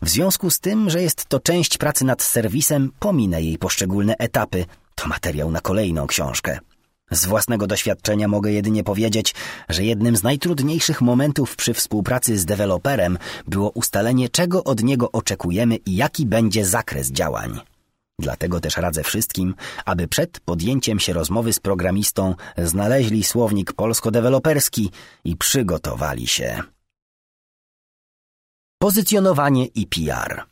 [0.02, 4.64] W związku z tym, że jest to część pracy nad serwisem, pominę jej poszczególne etapy.
[4.94, 6.58] To materiał na kolejną książkę.
[7.12, 9.34] Z własnego doświadczenia mogę jedynie powiedzieć,
[9.68, 15.76] że jednym z najtrudniejszych momentów przy współpracy z deweloperem było ustalenie, czego od niego oczekujemy
[15.76, 17.60] i jaki będzie zakres działań.
[18.18, 19.54] Dlatego też radzę wszystkim,
[19.84, 24.90] aby przed podjęciem się rozmowy z programistą znaleźli słownik polsko-deweloperski
[25.24, 26.62] i przygotowali się.
[28.78, 30.51] Pozycjonowanie i PR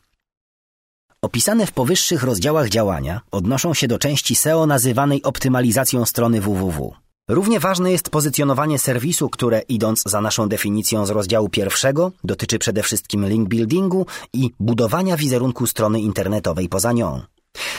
[1.24, 6.94] Opisane w powyższych rozdziałach działania odnoszą się do części SEO nazywanej optymalizacją strony www.
[7.28, 12.82] Równie ważne jest pozycjonowanie serwisu, które idąc za naszą definicją z rozdziału pierwszego dotyczy przede
[12.82, 17.20] wszystkim link buildingu i budowania wizerunku strony internetowej poza nią.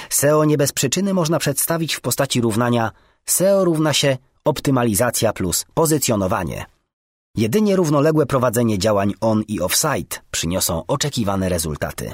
[0.09, 2.91] SEO nie bez przyczyny można przedstawić w postaci równania
[3.25, 6.65] SEO równa się optymalizacja plus pozycjonowanie.
[7.35, 12.13] Jedynie równoległe prowadzenie działań on i offsite przyniosą oczekiwane rezultaty.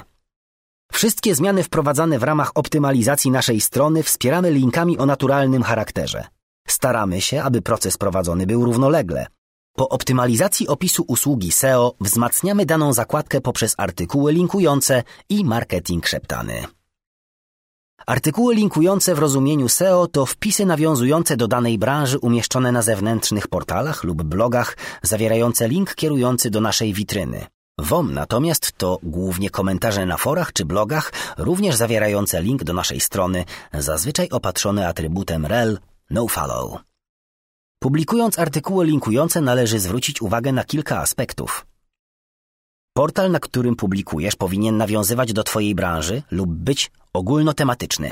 [0.92, 6.24] Wszystkie zmiany wprowadzane w ramach optymalizacji naszej strony wspieramy linkami o naturalnym charakterze.
[6.68, 9.26] Staramy się, aby proces prowadzony był równolegle.
[9.76, 16.64] Po optymalizacji opisu usługi SEO wzmacniamy daną zakładkę poprzez artykuły linkujące i marketing szeptany.
[18.06, 24.04] Artykuły linkujące w rozumieniu SEO to wpisy nawiązujące do danej branży umieszczone na zewnętrznych portalach
[24.04, 27.46] lub blogach, zawierające link kierujący do naszej witryny.
[27.78, 33.44] WOM natomiast to głównie komentarze na forach czy blogach, również zawierające link do naszej strony,
[33.72, 35.78] zazwyczaj opatrzone atrybutem rel
[36.10, 36.80] nofollow.
[37.82, 41.66] Publikując artykuły linkujące należy zwrócić uwagę na kilka aspektów.
[42.96, 48.10] Portal, na którym publikujesz, powinien nawiązywać do Twojej branży lub być ogólnotematyczny.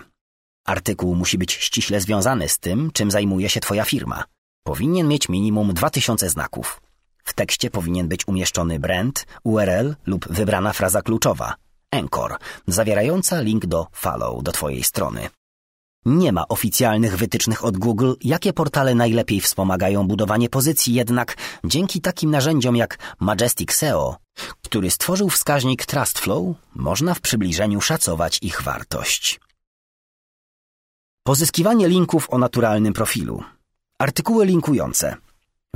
[0.67, 4.25] Artykuł musi być ściśle związany z tym, czym zajmuje się Twoja firma.
[4.65, 6.81] Powinien mieć minimum 2000 znaków.
[7.27, 11.55] W tekście powinien być umieszczony brand, URL lub wybrana fraza kluczowa
[11.91, 15.29] Anchor, zawierająca link do follow do Twojej strony.
[16.05, 22.31] Nie ma oficjalnych wytycznych od Google, jakie portale najlepiej wspomagają budowanie pozycji, jednak dzięki takim
[22.31, 24.17] narzędziom jak Majestic SEO,
[24.63, 29.41] który stworzył wskaźnik TrustFlow, można w przybliżeniu szacować ich wartość.
[31.25, 33.43] Pozyskiwanie linków o naturalnym profilu.
[33.99, 35.17] Artykuły linkujące.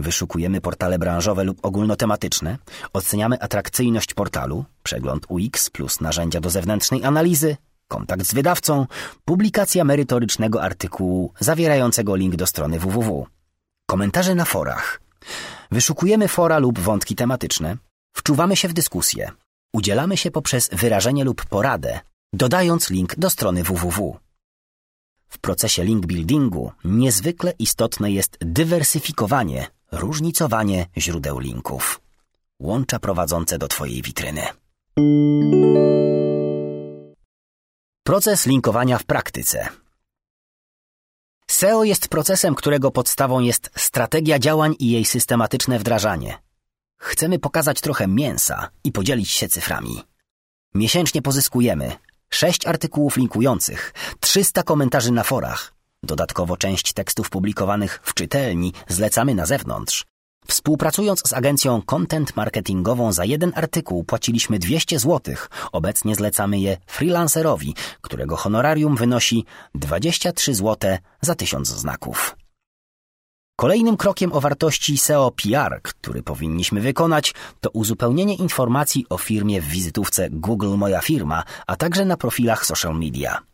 [0.00, 2.58] Wyszukujemy portale branżowe lub ogólnotematyczne,
[2.92, 7.56] oceniamy atrakcyjność portalu, przegląd UX plus narzędzia do zewnętrznej analizy,
[7.88, 8.86] kontakt z wydawcą,
[9.24, 13.26] publikacja merytorycznego artykułu zawierającego link do strony www.
[13.86, 15.00] Komentarze na forach.
[15.70, 17.76] Wyszukujemy fora lub wątki tematyczne,
[18.16, 19.30] wczuwamy się w dyskusję,
[19.72, 22.00] udzielamy się poprzez wyrażenie lub poradę,
[22.32, 24.18] dodając link do strony www.
[25.28, 32.00] W procesie link buildingu niezwykle istotne jest dywersyfikowanie Różnicowanie źródeł linków.
[32.60, 34.42] Łącza prowadzące do Twojej witryny.
[38.02, 39.68] Proces linkowania w praktyce.
[41.50, 46.38] SEO jest procesem, którego podstawą jest strategia działań i jej systematyczne wdrażanie.
[46.96, 50.02] Chcemy pokazać trochę mięsa i podzielić się cyframi.
[50.74, 51.92] Miesięcznie pozyskujemy
[52.30, 59.46] 6 artykułów linkujących, 300 komentarzy na forach, Dodatkowo część tekstów publikowanych w czytelni zlecamy na
[59.46, 60.04] zewnątrz.
[60.46, 65.34] Współpracując z agencją content marketingową za jeden artykuł płaciliśmy 200 zł.
[65.72, 69.44] Obecnie zlecamy je freelancerowi, którego honorarium wynosi
[69.74, 72.36] 23 zł za 1000 znaków.
[73.56, 79.66] Kolejnym krokiem o wartości SEO PR, który powinniśmy wykonać, to uzupełnienie informacji o firmie w
[79.66, 83.49] wizytówce Google Moja Firma, a także na profilach social media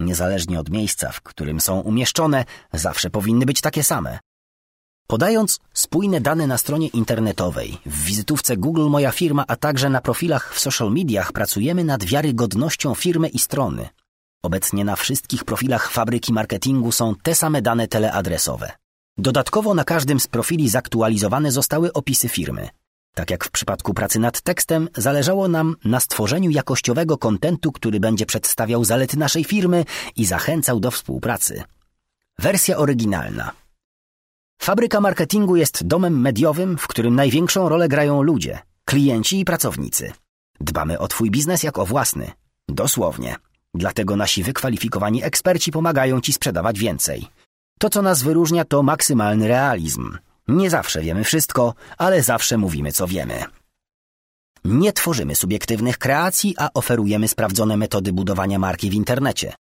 [0.00, 4.18] niezależnie od miejsca, w którym są umieszczone, zawsze powinny być takie same.
[5.06, 10.54] Podając spójne dane na stronie internetowej, w wizytówce Google Moja Firma, a także na profilach
[10.54, 13.88] w social mediach pracujemy nad wiarygodnością firmy i strony.
[14.42, 18.72] Obecnie na wszystkich profilach fabryki marketingu są te same dane teleadresowe.
[19.18, 22.68] Dodatkowo na każdym z profili zaktualizowane zostały opisy firmy.
[23.18, 28.26] Tak jak w przypadku pracy nad tekstem, zależało nam na stworzeniu jakościowego kontentu, który będzie
[28.26, 29.84] przedstawiał zalety naszej firmy
[30.16, 31.62] i zachęcał do współpracy.
[32.38, 33.52] Wersja oryginalna.
[34.62, 40.12] Fabryka marketingu jest domem mediowym, w którym największą rolę grają ludzie, klienci i pracownicy.
[40.60, 42.30] Dbamy o Twój biznes jak o własny.
[42.68, 43.36] Dosłownie.
[43.74, 47.26] Dlatego nasi wykwalifikowani eksperci pomagają Ci sprzedawać więcej.
[47.78, 50.18] To, co nas wyróżnia, to maksymalny realizm.
[50.48, 53.44] Nie zawsze wiemy wszystko, ale zawsze mówimy, co wiemy.
[54.64, 59.54] Nie tworzymy subiektywnych kreacji, a oferujemy sprawdzone metody budowania marki w internecie.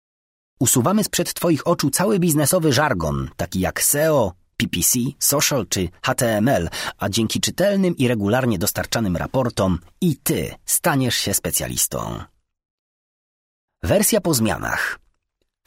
[0.60, 7.10] Usuwamy sprzed Twoich oczu cały biznesowy żargon, taki jak SEO, PPC, social czy HTML, a
[7.10, 12.20] dzięki czytelnym i regularnie dostarczanym raportom i Ty staniesz się specjalistą.
[13.84, 15.00] Wersja po zmianach.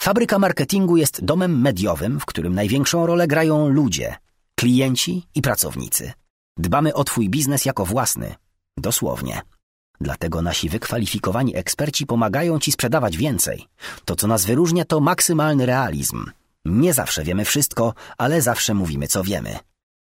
[0.00, 4.16] Fabryka marketingu jest domem mediowym, w którym największą rolę grają ludzie,
[4.60, 6.12] klienci i pracownicy.
[6.56, 8.34] Dbamy o Twój biznes jako własny.
[8.76, 9.40] Dosłownie.
[10.00, 13.66] Dlatego nasi wykwalifikowani eksperci pomagają Ci sprzedawać więcej.
[14.04, 16.30] To, co nas wyróżnia, to maksymalny realizm.
[16.64, 19.58] Nie zawsze wiemy wszystko, ale zawsze mówimy, co wiemy.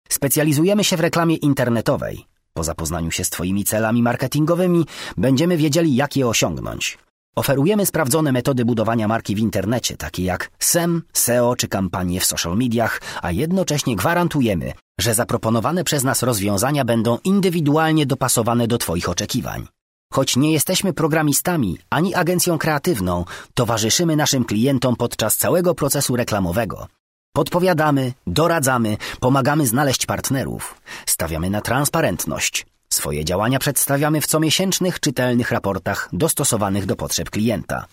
[0.08, 2.26] Specjalizujemy się w reklamie internetowej.
[2.52, 4.86] Po zapoznaniu się z Twoimi celami marketingowymi
[5.16, 6.98] będziemy wiedzieli, jak je osiągnąć.
[7.36, 12.56] Oferujemy sprawdzone metody budowania marki w internecie, takie jak SEM, SEO czy kampanie w social
[12.56, 19.66] mediach, a jednocześnie gwarantujemy, że zaproponowane przez nas rozwiązania będą indywidualnie dopasowane do Twoich oczekiwań.
[20.12, 23.24] Choć nie jesteśmy programistami ani agencją kreatywną,
[23.54, 26.86] towarzyszymy naszym klientom podczas całego procesu reklamowego.
[27.34, 32.66] Podpowiadamy, doradzamy, pomagamy znaleźć partnerów, stawiamy na transparentność,
[32.96, 37.86] Swoje działania przedstawiamy w comiesięcznych, czytelnych raportach dostosowanych do potrzeb klienta.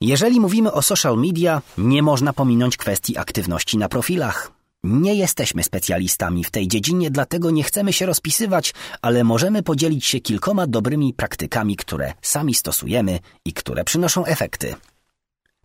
[0.00, 4.52] Jeżeli mówimy o social media, nie można pominąć kwestii aktywności na profilach.
[4.84, 10.20] Nie jesteśmy specjalistami w tej dziedzinie, dlatego nie chcemy się rozpisywać, ale możemy podzielić się
[10.20, 14.74] kilkoma dobrymi praktykami, które sami stosujemy i które przynoszą efekty.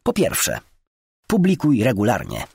[0.04, 0.60] Po pierwsze,
[1.28, 2.48] publikuj regularnie.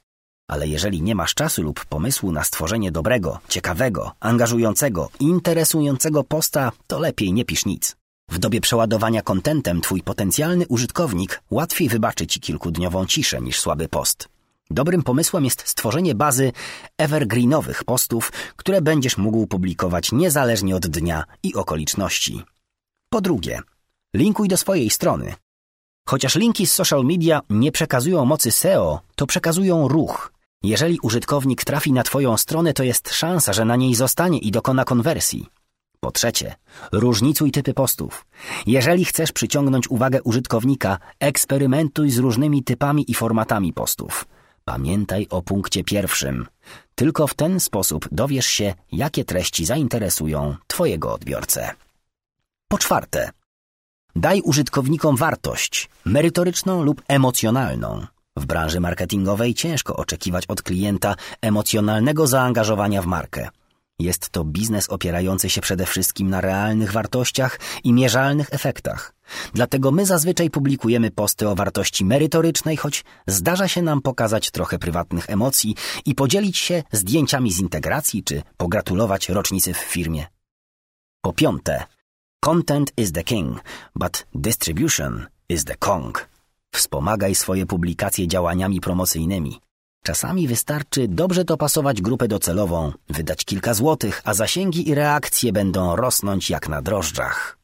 [0.51, 6.99] Ale jeżeli nie masz czasu lub pomysłu na stworzenie dobrego, ciekawego, angażującego, interesującego posta, to
[6.99, 7.97] lepiej nie pisz nic.
[8.31, 14.29] W dobie przeładowania kontentem twój potencjalny użytkownik łatwiej wybaczy ci kilkudniową ciszę niż słaby post.
[14.71, 16.53] Dobrym pomysłem jest stworzenie bazy
[16.99, 22.43] evergreenowych postów, które będziesz mógł publikować niezależnie od dnia i okoliczności.
[23.11, 23.61] Po drugie,
[24.15, 25.35] linkuj do swojej strony.
[26.09, 30.40] Chociaż linki z social media nie przekazują mocy SEO, to przekazują ruch.
[30.63, 34.85] Jeżeli użytkownik trafi na Twoją stronę, to jest szansa, że na niej zostanie i dokona
[34.85, 35.47] konwersji.
[36.01, 36.55] Po trzecie,
[36.93, 38.27] różnicuj typy postów.
[38.67, 44.27] Jeżeli chcesz przyciągnąć uwagę użytkownika, eksperymentuj z różnymi typami i formatami postów.
[44.65, 46.47] Pamiętaj o punkcie pierwszym.
[46.95, 51.71] Tylko w ten sposób dowiesz się, jakie treści zainteresują Twojego odbiorcę.
[52.69, 53.31] Po czwarte,
[54.17, 58.07] daj użytkownikom wartość, merytoryczną lub emocjonalną.
[58.41, 63.49] W branży marketingowej ciężko oczekiwać od klienta emocjonalnego zaangażowania w markę.
[63.99, 69.15] Jest to biznes opierający się przede wszystkim na realnych wartościach i mierzalnych efektach.
[69.55, 75.31] Dlatego my zazwyczaj publikujemy posty o wartości merytorycznej, choć zdarza się nam pokazać trochę prywatnych
[75.31, 75.75] emocji
[76.05, 80.27] i podzielić się zdjęciami z integracji czy pogratulować rocznicy w firmie.
[81.23, 81.85] Po piąte,
[82.41, 83.61] content is the king,
[83.95, 86.31] but distribution is the kong.
[86.73, 89.61] Wspomagaj swoje publikacje działaniami promocyjnymi.
[90.05, 96.51] Czasami wystarczy dobrze dopasować grupę docelową, wydać kilka złotych, a zasięgi i reakcje będą rosnąć
[96.51, 97.59] jak na drożdżach.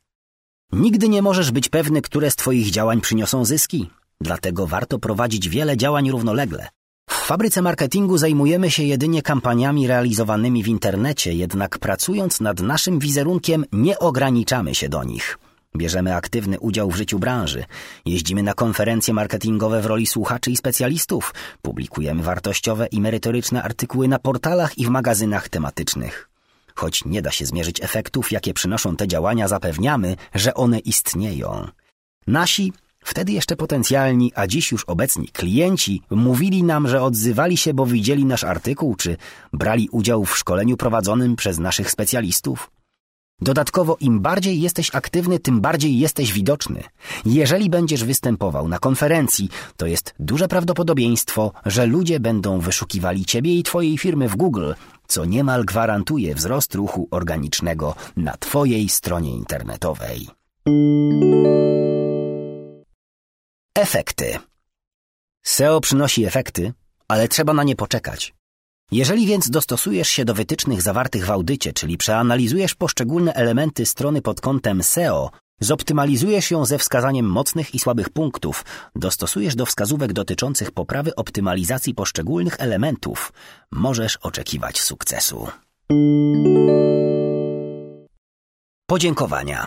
[0.72, 3.90] Nigdy nie możesz być pewny, które z Twoich działań przyniosą zyski.
[4.20, 6.68] Dlatego warto prowadzić wiele działań równolegle.
[7.10, 13.64] W fabryce marketingu zajmujemy się jedynie kampaniami realizowanymi w internecie, jednak pracując nad naszym wizerunkiem
[13.72, 15.38] nie ograniczamy się do nich.
[15.76, 17.64] Bierzemy aktywny udział w życiu branży.
[18.04, 21.34] Jeździmy na konferencje marketingowe w roli słuchaczy i specjalistów.
[21.62, 26.28] Publikujemy wartościowe i merytoryczne artykuły na portalach i w magazynach tematycznych.
[26.74, 31.68] Choć nie da się zmierzyć efektów, jakie przynoszą te działania, zapewniamy, że one istnieją.
[32.26, 32.72] Nasi,
[33.04, 38.24] wtedy jeszcze potencjalni, a dziś już obecni klienci mówili nam, że odzywali się, bo widzieli
[38.24, 39.16] nasz artykuł, czy
[39.52, 42.70] brali udział w szkoleniu prowadzonym przez naszych specjalistów.
[43.40, 46.82] Dodatkowo im bardziej jesteś aktywny, tym bardziej jesteś widoczny.
[47.26, 53.62] Jeżeli będziesz występował na konferencji, to jest duże prawdopodobieństwo, że ludzie będą wyszukiwali ciebie i
[53.62, 54.72] twojej firmy w Google,
[55.06, 60.28] co niemal gwarantuje wzrost ruchu organicznego na twojej stronie internetowej.
[63.74, 64.38] Efekty
[65.42, 66.72] SEO przynosi efekty,
[67.08, 68.35] ale trzeba na nie poczekać.
[68.92, 74.40] Jeżeli więc dostosujesz się do wytycznych zawartych w audycie, czyli przeanalizujesz poszczególne elementy strony pod
[74.40, 75.30] kątem SEO,
[75.60, 78.64] zoptymalizujesz ją ze wskazaniem mocnych i słabych punktów,
[78.96, 83.32] dostosujesz do wskazówek dotyczących poprawy optymalizacji poszczególnych elementów,
[83.72, 85.48] możesz oczekiwać sukcesu.
[88.86, 89.66] Podziękowania.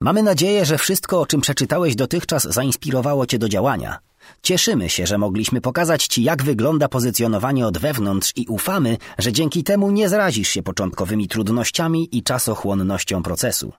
[0.00, 3.98] Mamy nadzieję, że wszystko, o czym przeczytałeś dotychczas, zainspirowało Cię do działania.
[4.42, 9.64] Cieszymy się, że mogliśmy pokazać Ci, jak wygląda pozycjonowanie od wewnątrz i ufamy, że dzięki
[9.64, 13.72] temu nie zrazisz się początkowymi trudnościami i czasochłonnością procesu.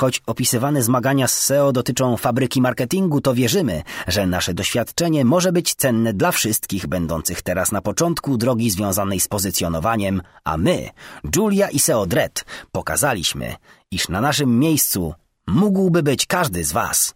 [0.00, 5.74] Choć opisywane zmagania z SEO dotyczą fabryki marketingu, to wierzymy, że nasze doświadczenie może być
[5.74, 10.90] cenne dla wszystkich będących teraz na początku drogi związanej z pozycjonowaniem, a my,
[11.36, 13.54] Julia i SEO Dread, pokazaliśmy,
[13.90, 15.14] iż na naszym miejscu
[15.46, 17.14] mógłby być każdy z Was.